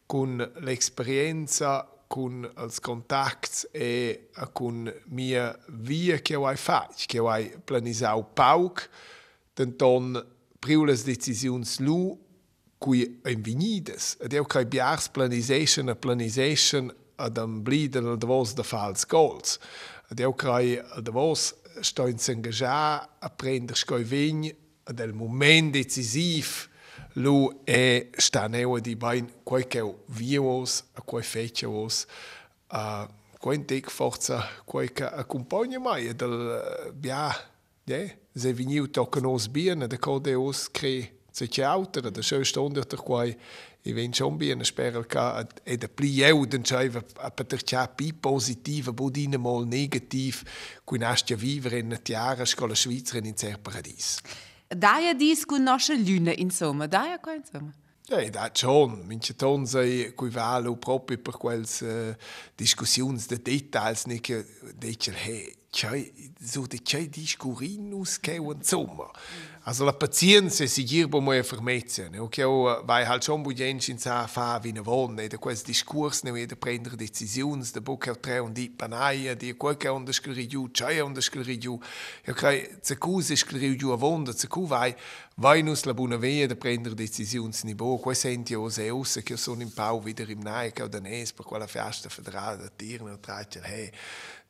[0.08, 0.38] con
[2.08, 7.30] con els contacts e con mia via che ho fatto, che ho
[7.64, 8.88] planisau pauc,
[9.54, 10.16] denton
[10.58, 12.18] priules decisions lu
[12.78, 14.16] cui invignides.
[14.20, 19.58] Ed eu cai biars planisation a planisation ad am bliden al davos da fals goals.
[20.10, 24.48] Ed eu cai al davos sto in s'engajar a prender scoi vign
[24.88, 26.68] ad el moment decisiv
[27.18, 32.06] lu e sta neu di bain quai che vios a quai fecios
[32.68, 33.08] a
[33.38, 37.34] quai tek forza quai che accompagna mai del bia
[37.84, 42.44] de se viniu tocken os bien de code os cre se che auter de schö
[42.44, 43.36] stunde der quai
[43.82, 48.12] i ven schon bien sperel ka e de pli den scheive a per cha pi
[48.12, 50.42] positive bodine mal negativ
[50.84, 54.20] cui nastia vivere in tiara scola svizra in cer paradis
[54.68, 56.86] Daia dis cu nostra luna, insomma.
[56.86, 57.72] Daia qua, insomma.
[58.08, 59.06] Ja, das schon.
[59.06, 62.14] Manche Ton sei qui valo proprio per quels uh,
[62.56, 64.32] discussions de details nicht
[64.78, 66.10] dicer hey, c'hai
[66.40, 69.10] so de c'hai discurinus che insomma.
[69.64, 72.18] Also la pazienza si girbo mo fermezza, ne?
[72.18, 75.28] Okay, o vai halt schon bu gens in sa fa wie ne won, ne?
[75.28, 79.76] De quels discurs ne de prendere decisions, de book tre und di panaia, di quel
[79.76, 81.78] che on de scriri giù, c'hai on de scriri giù.
[82.24, 84.94] Ja kai ze cuse scriri giù a wonda, ze cu vai
[85.36, 89.20] vai nus la buna via de prendere decisions ni bo, quei senti o se us
[89.22, 93.20] che sono in pau wieder im nai che da nes per quella festa federale tirne
[93.20, 93.92] tracer hey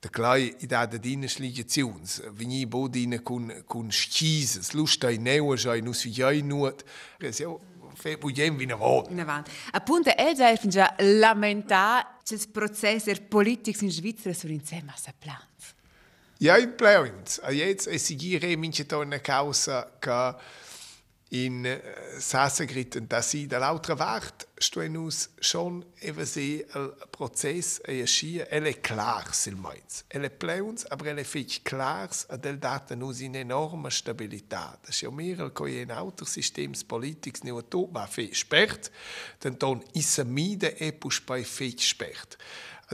[0.00, 5.56] da clai i da da dine sligaziuns vini bo dine kun kun schises lustai neu
[5.56, 6.84] schai nus vi jai nuot
[7.20, 7.50] es ja
[7.98, 12.06] fe bugen vina vot in avant appunto els helfen già lamentar.
[12.28, 15.74] Ces processer politics in Svizzera sur insieme a plans
[16.38, 20.36] ja i plans a jetzt es sigire minche to una causa che
[21.30, 21.76] in uh,
[22.18, 28.74] Sassagritten, dass sie der lauter Wart stehen uns schon eben ein Prozess ein Ski, elle
[28.74, 30.04] klar sil meins.
[30.08, 34.78] Elle pleuns, aber elle fich klar, ad el data nus in enorme Stabilität.
[34.82, 38.90] Das ist ja mehr als ein Autosystems Politics nicht tot war spert,
[39.44, 42.38] denn dann is mide epus bei fe spert.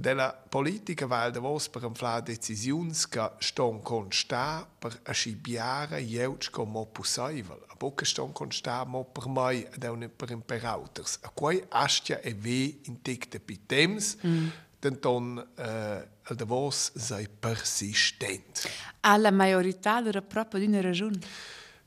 [0.00, 6.70] Della politica val da vos per inflar decisiuns che ston constar per ascibiare jeuts com
[6.70, 7.62] mo possibel.
[7.68, 11.18] A bocca ston constar mo per mai ad un per imperauters.
[11.22, 14.48] A quai astia e ve in tic pi temps, mm.
[14.80, 18.68] denton eh, al da vos sei persistent.
[19.00, 21.18] Alla majorità della propria d'una ragione.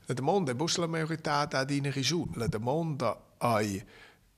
[0.06, 2.30] La domanda è bus la majorità da d'una ragione.
[2.36, 3.84] La domanda è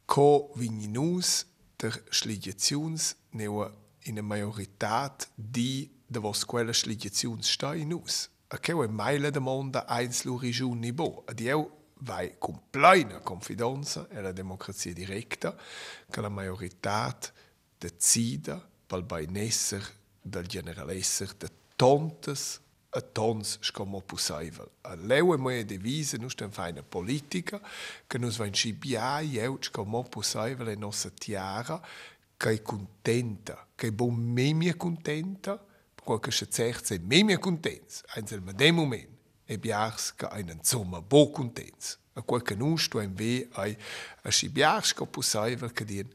[0.04, 1.46] co vigninus
[1.76, 3.70] der schligaziuns neu
[4.04, 8.28] in a majorità di de vos quella schligaziuns sta in us.
[8.48, 11.22] A che è meile de monda eins lu region ni bo.
[11.26, 11.70] Ad eu
[12.02, 15.54] vai con plena confidenza e la democrazia diretta
[16.10, 17.16] che la majorità
[17.78, 19.82] decida pel beinesser
[20.20, 22.60] del generalesser de tontes
[22.92, 24.68] a tons como possível.
[24.82, 27.62] A leu é uma divisa, nós temos uma política
[28.08, 31.80] que nos vai enchibiar e eu como possível em nossa tiara,
[32.48, 35.60] é contenta, que é bom mesmo contenta,
[35.96, 39.10] porque se certo é mesmo contente, ainda no dem momento,
[39.46, 41.98] é biars que einen sommer bo contentes.
[42.14, 43.76] A qual que nós temos ver ai
[44.22, 46.06] a chibiars que possível que dir,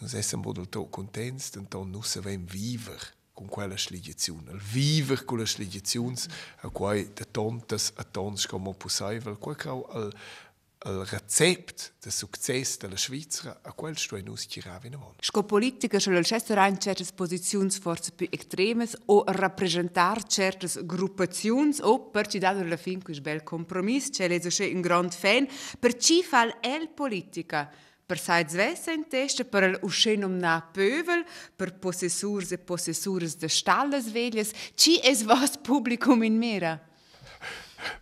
[0.00, 5.38] nós essem bodel to contentes, então nós sabem viver con quella sligiazione, il viver con
[5.38, 6.16] la sligiazione
[6.62, 10.12] a quai de tontas a tons come possibile, quel che il,
[10.84, 15.18] il recept de success della Svizzera a quel sto in us girava in avanti.
[15.20, 21.76] Sco politica sono il cesto rein certe posizioni forse più extremes o rappresentar certe gruppazioni
[21.80, 25.46] o per ci dare alla fin quel bel compromesso, c'è leso un grand fan,
[25.78, 27.70] per ci fa el politica
[28.04, 30.38] per saiz vessa in testa, per el uscenum
[30.72, 31.24] pövel,
[31.56, 36.91] per possessurs e possessures de stalles veglias, ci es vos publicum in mera?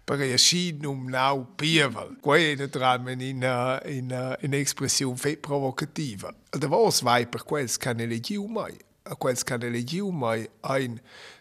[0.04, 2.16] per a sinum nau pievel.
[2.20, 6.34] Quei e naturalment ina, ina, ina expressiun fe provocativa.
[6.50, 8.76] Da vos vai per quels can elegiu mai.
[9.04, 11.00] A quels can elegiu mai ein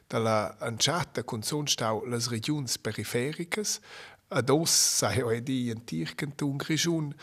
[0.10, 3.80] de la anciata con sonstau las regiuns periferiques,
[4.30, 7.14] ados sa heu edi in tirkentum grijun,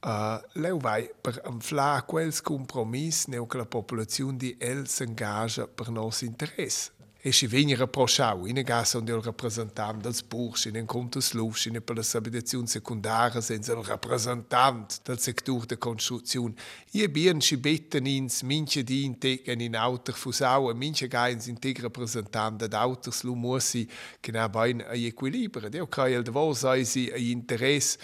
[0.00, 5.66] Uh, eh, leu vai per enfla quels compromis neu que la populaziun di el s'engaja
[5.66, 6.92] per nos interesse.
[7.20, 11.82] Si venire pro schau, in gas onde il rappresentant dels bursch, in contos lufs, in
[11.82, 16.54] per la abitazione secundaria, senza il rappresentant del sector de construzione.
[16.92, 21.80] Ie bien si betten ins, minche di integen in auter fusau, e minche gains integ
[21.80, 23.86] rappresentant ad auters lu mussi,
[24.20, 25.68] che na bain a equilibrio.
[25.68, 27.98] Deo crai el devo sai si a interesse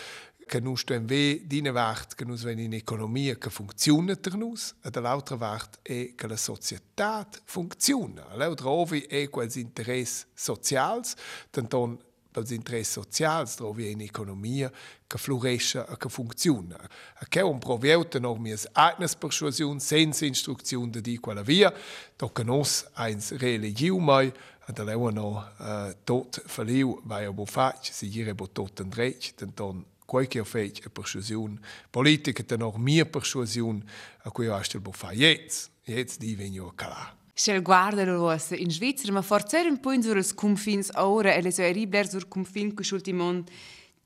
[0.46, 4.74] che nus stem ve dine vart che nus ven in economia che funziona per nus
[4.82, 8.34] e dall'altra vart è che la società funziona.
[8.34, 11.14] L'altra ovi è quels interess socials,
[11.50, 11.98] tanton
[12.34, 14.70] pels interess socials trovi in economia
[15.06, 16.76] che floresce e che funziona.
[17.14, 21.72] A che un provieuta noch mias eignes persuasion senza instruzione de di quella via,
[22.16, 24.32] tocca nos eins religiu mai
[24.66, 28.80] e da leu no uh, tot verliu vai a bo fac, si gire bo tot
[28.80, 31.58] en drech, tanton qualche fece a persuasione
[31.90, 33.82] politica te noch mia persuasione
[34.22, 38.70] a cui ho astel bufa jetzt jetzt di venio cala Scel guarda lo rossa in
[38.70, 42.74] Svizzera ma forse un po' sur els confins ora e le sue ribler sur confin
[42.74, 43.44] che ultimon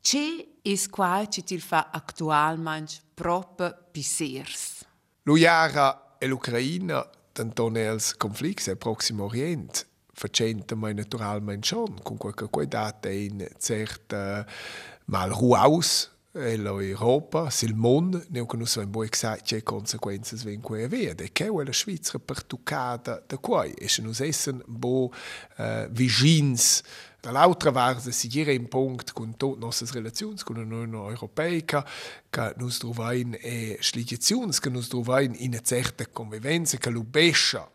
[0.01, 4.87] che is qua ci til fa actualmente proprio pisers
[5.25, 12.17] Lo jara e l'Ucraina tantone els conflicts al Proximo Orient facente mai naturalmente schon con
[12.17, 19.47] qualche qualità in certa mal ruaus l'Europa, sil mond, neu che nus vain boi exact
[19.49, 21.25] che consequences ven quei avere.
[21.25, 23.73] E che è la Svizzera pertuccata da quai.
[23.73, 25.11] E se nus essen bo
[25.57, 26.83] uh, vigins
[27.21, 31.85] Dall'altra parte si gira in punct con tutte le nostre relazioni con l'Unione Europea
[32.31, 37.69] che nus trovain e sligazioni che nus trovain in una certa convivenza che l'ubescia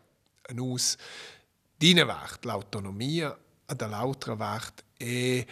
[0.54, 0.96] nus
[1.76, 5.44] dinevart l'autonomia e dall'altra parte è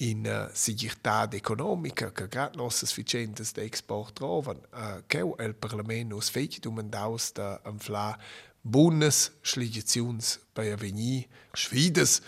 [0.00, 6.14] in uh, sigurtà economica che grad nossas ficientas de export trovan uh, che il Parlamento
[6.14, 8.18] nos fece domandaus da infla
[8.62, 12.20] buonas schligaziuns bei avvenir sfidas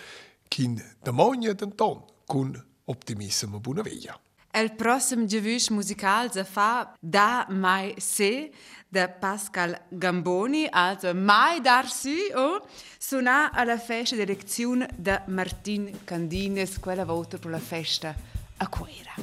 [0.49, 2.53] kin da mogna d'anton con
[2.85, 4.19] optimismo buona via.
[4.55, 8.53] El prossimo giavush musical se fa da mai se
[8.93, 12.67] de Pascal Gamboni, also mai dar su o
[12.99, 18.15] suona alla festa di elezione de Martin Candines, quella volta per la festa
[18.59, 19.15] a Quera.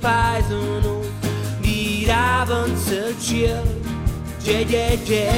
[0.00, 1.02] Sem paisano
[1.60, 3.64] miravan se ciel
[4.42, 5.30] je je je.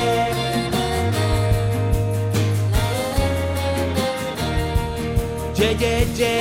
[5.55, 6.41] Je je je.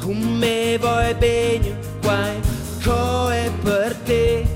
[0.00, 2.32] Come vuoi bene qua
[3.32, 4.46] è per te.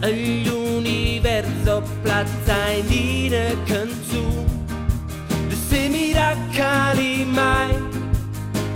[0.00, 3.07] L'universo plazza in una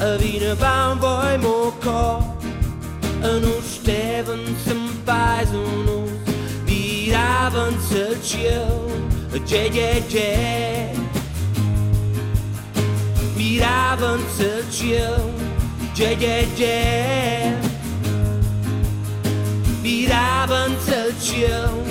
[0.02, 2.18] A vina baum voi mo co
[3.22, 6.08] A non steven sem paesano
[6.66, 8.90] Viravan se ciel
[9.46, 10.92] Je je je
[13.36, 15.30] Miravan se ciel
[15.94, 17.58] Je je je
[19.82, 21.81] Miravan se ciel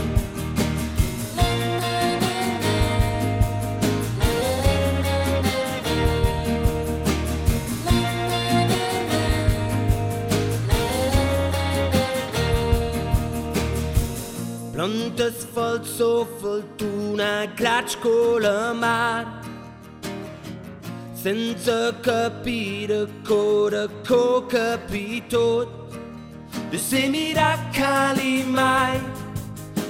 [14.82, 19.28] Plantes voll so fortuna Clatsch con la mar
[21.14, 25.68] Senza capire cosa co capito
[26.72, 29.00] De se miracoli mai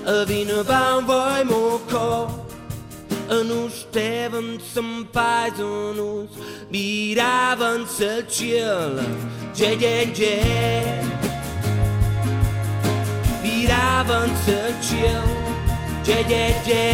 [0.03, 2.45] A vina baum voi mo co
[3.29, 6.31] A nu steven sem paisonus
[6.69, 8.99] Miravan se ciel
[9.55, 11.10] Je je je Miravan se ciel Je je
[16.65, 16.91] je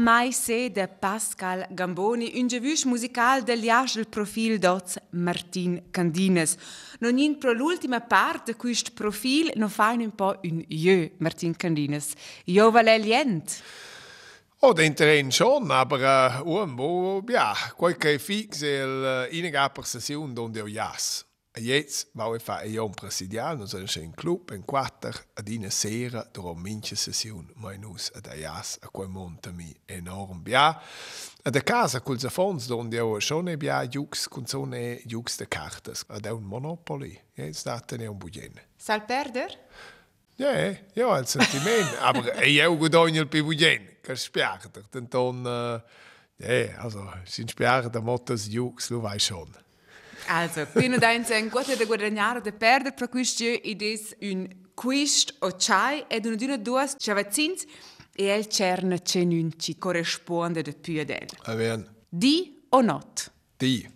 [0.06, 6.56] mai se de Pascal Gamboni, un gevusch musical del jaschel profil dots Martin Candines.
[7.00, 12.12] Non in pro l'ultima parte quist profil no fain un po' un jö, Martin Candines.
[12.44, 13.62] Jo valelient.
[14.60, 19.84] Oh, den Terrain schon, aber äh, um, wo, ja, qualche fix il uh, inega per
[19.84, 21.25] session donde ho jas.
[21.58, 25.70] E jetzt vau e fa e presidial, nos è un club en quattro ad ina
[25.70, 30.78] sera duro minche session, mai nus ad a jas a quel monta mi enorm bia.
[31.42, 35.48] Ad a casa col zafons donde ho schon e bia jux con zone jux de
[35.48, 37.18] cartas, ad un monopoly.
[37.32, 38.52] Jetzt daten e un bugen.
[38.76, 39.58] Sal perder?
[40.36, 41.96] Ja, ja, het sentiment.
[42.00, 44.84] aber eu guadagno il più bugen, che spiachter.
[44.90, 45.80] Denton, uh,
[46.36, 49.64] ja, also, sin spiachter mottos jux, du weißt schon.
[50.28, 54.48] Also, quindi da in quote de guadagnare de perder pro quist jö id es un
[54.74, 57.64] quist o chai ed una d'una duas chavazzins
[58.16, 61.26] e el cerne cenun ci corrisponde de piedel.
[61.44, 63.30] Aven, Di o not?
[63.58, 63.90] die,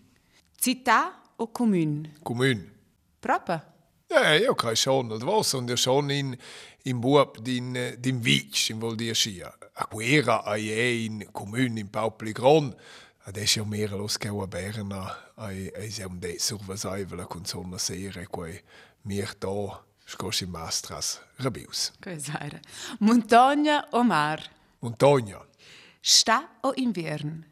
[0.58, 2.12] Città o comune?
[2.22, 2.68] kommun.
[3.18, 3.60] Proprio.
[4.08, 6.36] Ja, io kan schon, det var som det schon in
[6.84, 9.52] in Bub din din vich, in vuol dire sia.
[9.76, 12.74] A guerra a in kommun in Paupligron.
[13.30, 18.60] Adesso mehr los che a Berna, ai ai siamo de survasaivel con sonna sera quei
[19.02, 21.92] mir da scosci mastras rabius.
[22.00, 22.58] Cos'era?
[22.98, 24.40] Montagna o mar?
[24.80, 25.46] Montagna,
[26.00, 27.46] Sta o invern?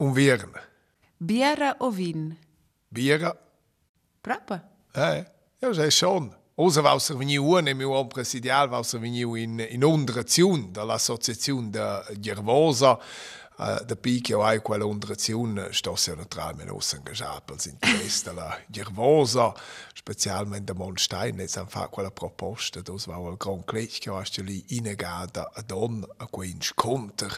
[0.00, 0.52] un viern,
[1.16, 2.36] Biera o vin?
[2.88, 3.32] bira,
[4.20, 4.60] Proprio.
[4.94, 5.24] eh,
[5.60, 6.34] ja, sei schon.
[6.60, 10.72] Osa va ser veniu un e meu om presidial va ser veniu in in undraziun
[10.72, 12.98] dall'associazione da Gervosa
[13.58, 18.56] Uh, da pic io hai quella undrazione sto sia naturalmente os engagiat pels interess della
[18.68, 19.52] Gervosa
[19.92, 24.64] specialmente Monstein e san fa quella proposta dos va al gran clech che hast lì
[24.68, 27.36] inegada a don a quei incontr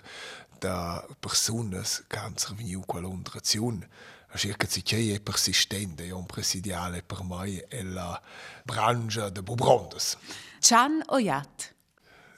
[0.59, 3.89] da personas ganz veniu quella undrazione
[4.29, 8.21] a circa che è persistente e un presidiale per mai è la
[8.62, 10.18] branca de Bubrondes
[10.61, 11.75] Chan o jat?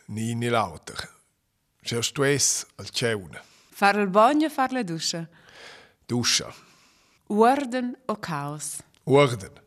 [0.06, 1.10] ni ni lauter.
[1.82, 5.28] C'è stress al ceune Far il bagno o far la duscia?
[6.06, 6.52] duscia
[7.26, 8.82] Orden o Chaos?
[9.04, 9.60] Orden.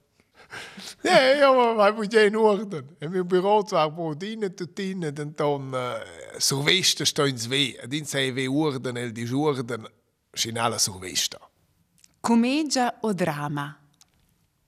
[1.01, 2.95] Nee, ja, maar wij moeten geen orden.
[2.99, 5.93] In mijn bureau waar we dienen te dienen, en dan uh,
[6.37, 7.83] survesta staan ze weh.
[7.83, 9.91] En dan zijn we orden, en die orden
[10.31, 11.39] zijn alle survesta.
[12.19, 13.77] Commedia o drama?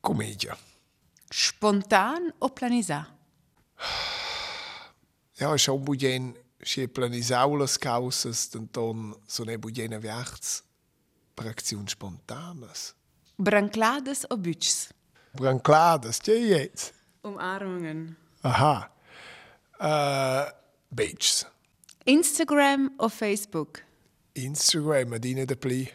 [0.02, 0.58] Commedia.
[1.30, 3.08] Spontan o planisa?
[5.32, 10.64] Ja, schon budjen, si planisaulas causas, dan dan so ne budjena viachts
[11.34, 12.96] per acțiuni spontanes.
[13.36, 14.90] Branclades o bütschs?
[15.32, 16.94] Branclades, ce jetzt?
[17.22, 18.18] Umarmungen.
[18.42, 18.92] Aha.
[19.80, 20.50] Uh,
[20.90, 21.46] Beaches.
[22.04, 23.84] Instagram o Facebook?
[24.32, 25.94] Instagram, adine de pli.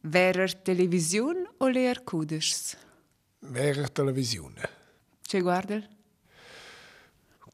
[0.00, 2.02] Verer television o leer?
[3.38, 4.68] Vera televisione.
[5.22, 5.88] Ce guardel?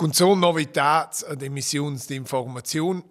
[0.01, 3.03] Con so novitats ad emissiuns di informaziun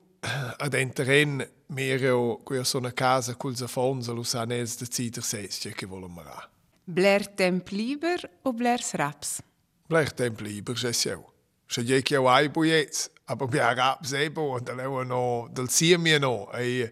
[0.57, 6.11] ad enteren mero quia sona casa culs affons a lusanels de cider sestia che volem
[6.11, 6.49] mara.
[6.83, 9.39] Blair temp lieber o blairs raps?
[9.85, 11.21] Blech temp lieber, se seu.
[11.67, 16.17] Se je che ai buiets, aber bia rap sebo und da lewa no del siemie
[16.17, 16.89] no ei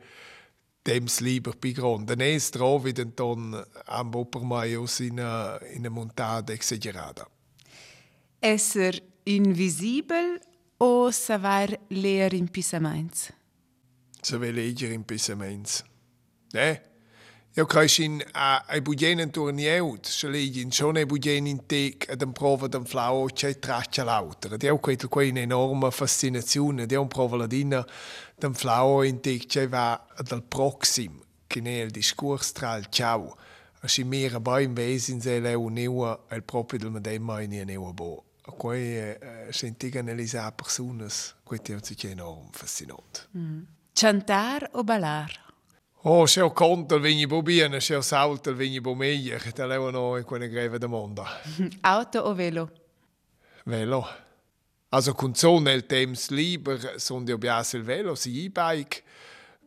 [0.83, 2.05] temps lieber pigron.
[2.05, 7.27] Den es trovi den ton am oper maius in a in a montata exagerata.
[8.39, 10.39] Esser invisibel
[10.80, 13.32] o savar leer in pisamains?
[14.23, 15.84] Se ve leger in pissaments.
[16.53, 16.82] Ne?
[17.57, 22.05] Io creis in a ai budien en turnieut, se legin schon ai budien in tec
[22.13, 24.53] ad en prova d'en flau c'è traccia l'auter.
[24.53, 27.82] Ed eu quetel qua in enorma fascinazione, ed eu un prova ladina
[28.38, 33.36] d'en flau in tec c'è va dal proxim, che ne il discurs tra il ciao.
[33.82, 37.91] A si mera ba in vesin se leu neua el proprio del medemma in neua
[37.91, 38.26] bo.
[38.47, 43.27] A quei eh, sentigan elisa personas, quei teo ci enorm fascinant.
[43.93, 45.45] Chantar o ballar?
[46.03, 49.65] Oh, se ho conto vigni bo bene, se ho salto vigni bo meglio, che te
[49.65, 51.25] levo noi quelle greve mondo.
[51.81, 52.71] Auto o velo?
[53.65, 54.07] Velo.
[54.89, 59.03] Also con so nel temps lieber son di obias il velo, si e-bike.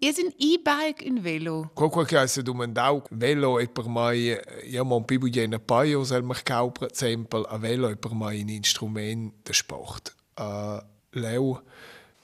[0.03, 1.73] Is ein e-bike in velo?
[1.75, 6.73] Qualque che si domandau, velo è per me, io mon più bugena paio, sel mercau
[6.73, 10.15] per esempio, a velo è per me un instrument de sport.
[10.39, 10.81] Uh,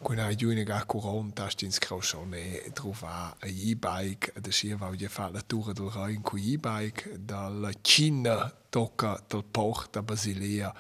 [0.08, 5.72] hai giù a sti ins crocione trova a e-bike, da scia voglio fare la tour
[5.74, 10.74] del Rhein con e-bike, dalla Cina tocca dal port a Basilea.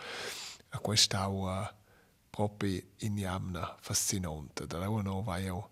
[0.70, 1.68] A questa uh,
[2.30, 4.66] proprio in jamna fascinante.
[4.66, 5.68] Da leo no vai io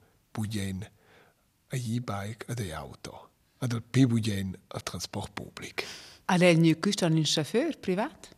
[1.70, 3.30] budien a e-bike ad auto.
[3.58, 5.84] Ad al più budien al trasport pubblico.
[6.26, 8.28] All'el nu custan un chauffeur privat?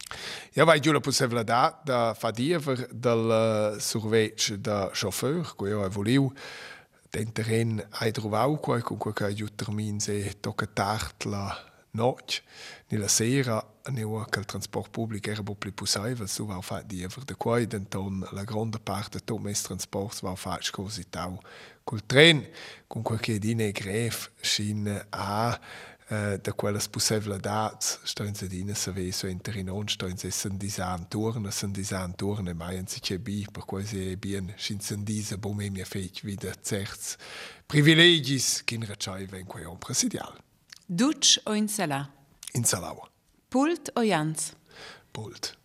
[0.53, 6.33] Ja, vai giù la possibilità da fa diever del surveig da chauffeur, que io volevo
[7.11, 12.43] den terren hai trovau qua con qua che giù termin se tocca tard la notte
[12.89, 13.59] nella sera
[13.91, 17.89] neu che il trasport pubblico era più possibile, su va fa diever da qua den
[17.89, 21.41] ton la grande parte to mes transports va fa così tau
[21.85, 22.47] col tren
[22.87, 25.59] con quel che dine gref shin a
[26.09, 31.09] Uh, da quelles possibilidades stehen sie drin, se ve so interinon, stehen sie sen disan
[31.11, 35.37] turne, sen disan turne, meien sie che bi, per cui sie bien, schin sen diese
[35.37, 37.17] bome mia feit wieder certs
[37.67, 40.46] privilegis kin recai ven quai on presidial.
[40.89, 42.07] Duč o insala.
[42.55, 43.09] Insalavo.
[43.49, 44.53] Pult o jans.
[45.13, 45.57] Pult.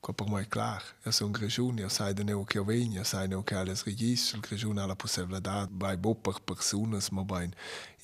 [0.00, 3.26] Ko pa moj klar, jaz sem grežun, jaz saj da ne v kjovenj, jaz saj
[3.32, 7.50] ne v kjales registr, grežun ala posevlada, baj bo par personas, ma baj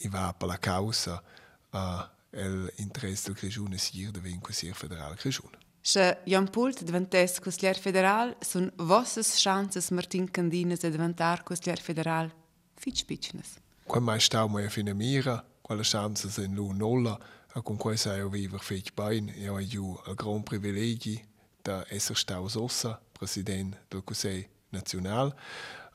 [0.02, 1.20] in va pa la causa,
[1.70, 2.02] uh,
[2.34, 5.54] el interes del grežun es ir da vin kusir federal grežun.
[5.86, 12.34] Še Jan Pult dventes kusler federal, son vosses chances Martin Candines de dventar kusler federal,
[12.74, 13.54] fitch pichnes.
[13.86, 17.18] Quam mai stau mai a fine mira, quale chance se lo nolla
[17.54, 21.20] a con quei sa eo viver fech bein e a ju al gran privilegi
[21.64, 25.34] da esser staus ossa, Präsident do Conseil National,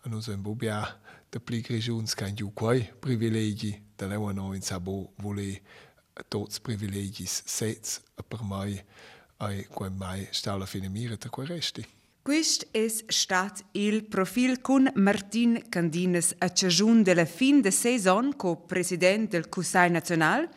[0.03, 0.99] an oso en Bobbia
[1.31, 5.61] de pli regions kan ju quei privilegi da leu an in sabo volé
[6.27, 8.75] tots privilegis sez a per mai
[9.37, 11.85] ai quei mai stala finimire da quei resti.
[12.23, 18.57] Quist es stat il profil con Martin Candines a ciagiun della fin de saison co
[18.57, 20.47] president del Conseil National,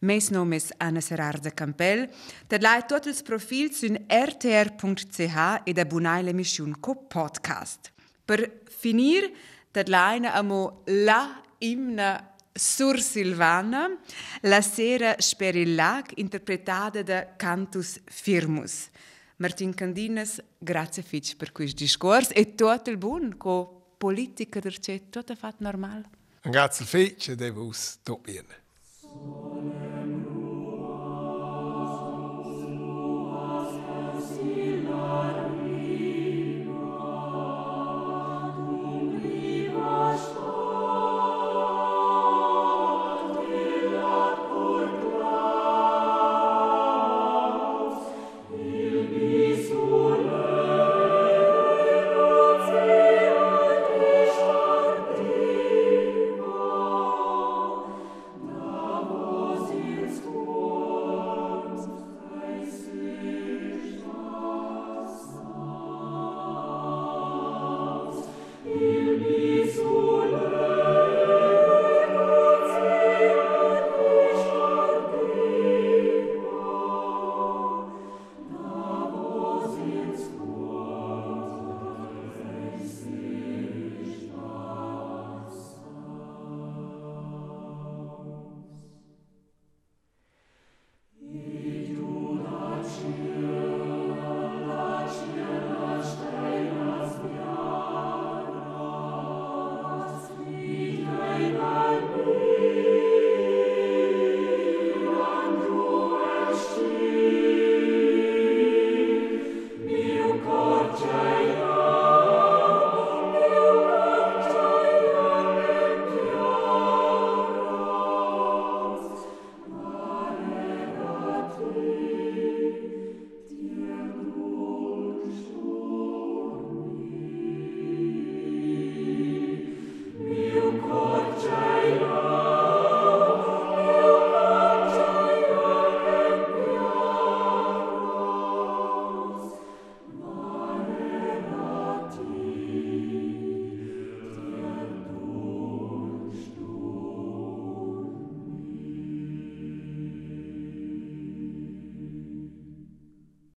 [0.00, 2.10] mes nomes Anna Serarda Campel,
[2.48, 7.92] dat lai tot ils profils sun rtr.ch ed abunai l'emission co podcast.
[8.24, 9.30] Per finir,
[9.70, 13.88] dat laina amo la imna Sur Silvana,
[14.42, 18.90] la sera Sperillac, interpretata da Cantus Firmus.
[19.36, 25.08] Martin Candines, grazie fitch per questo discorso e tutto il buon co politica del c'è
[25.08, 26.08] tutto fatto normale.
[26.42, 27.72] Grazie al fece, devo
[28.02, 28.61] tot bene.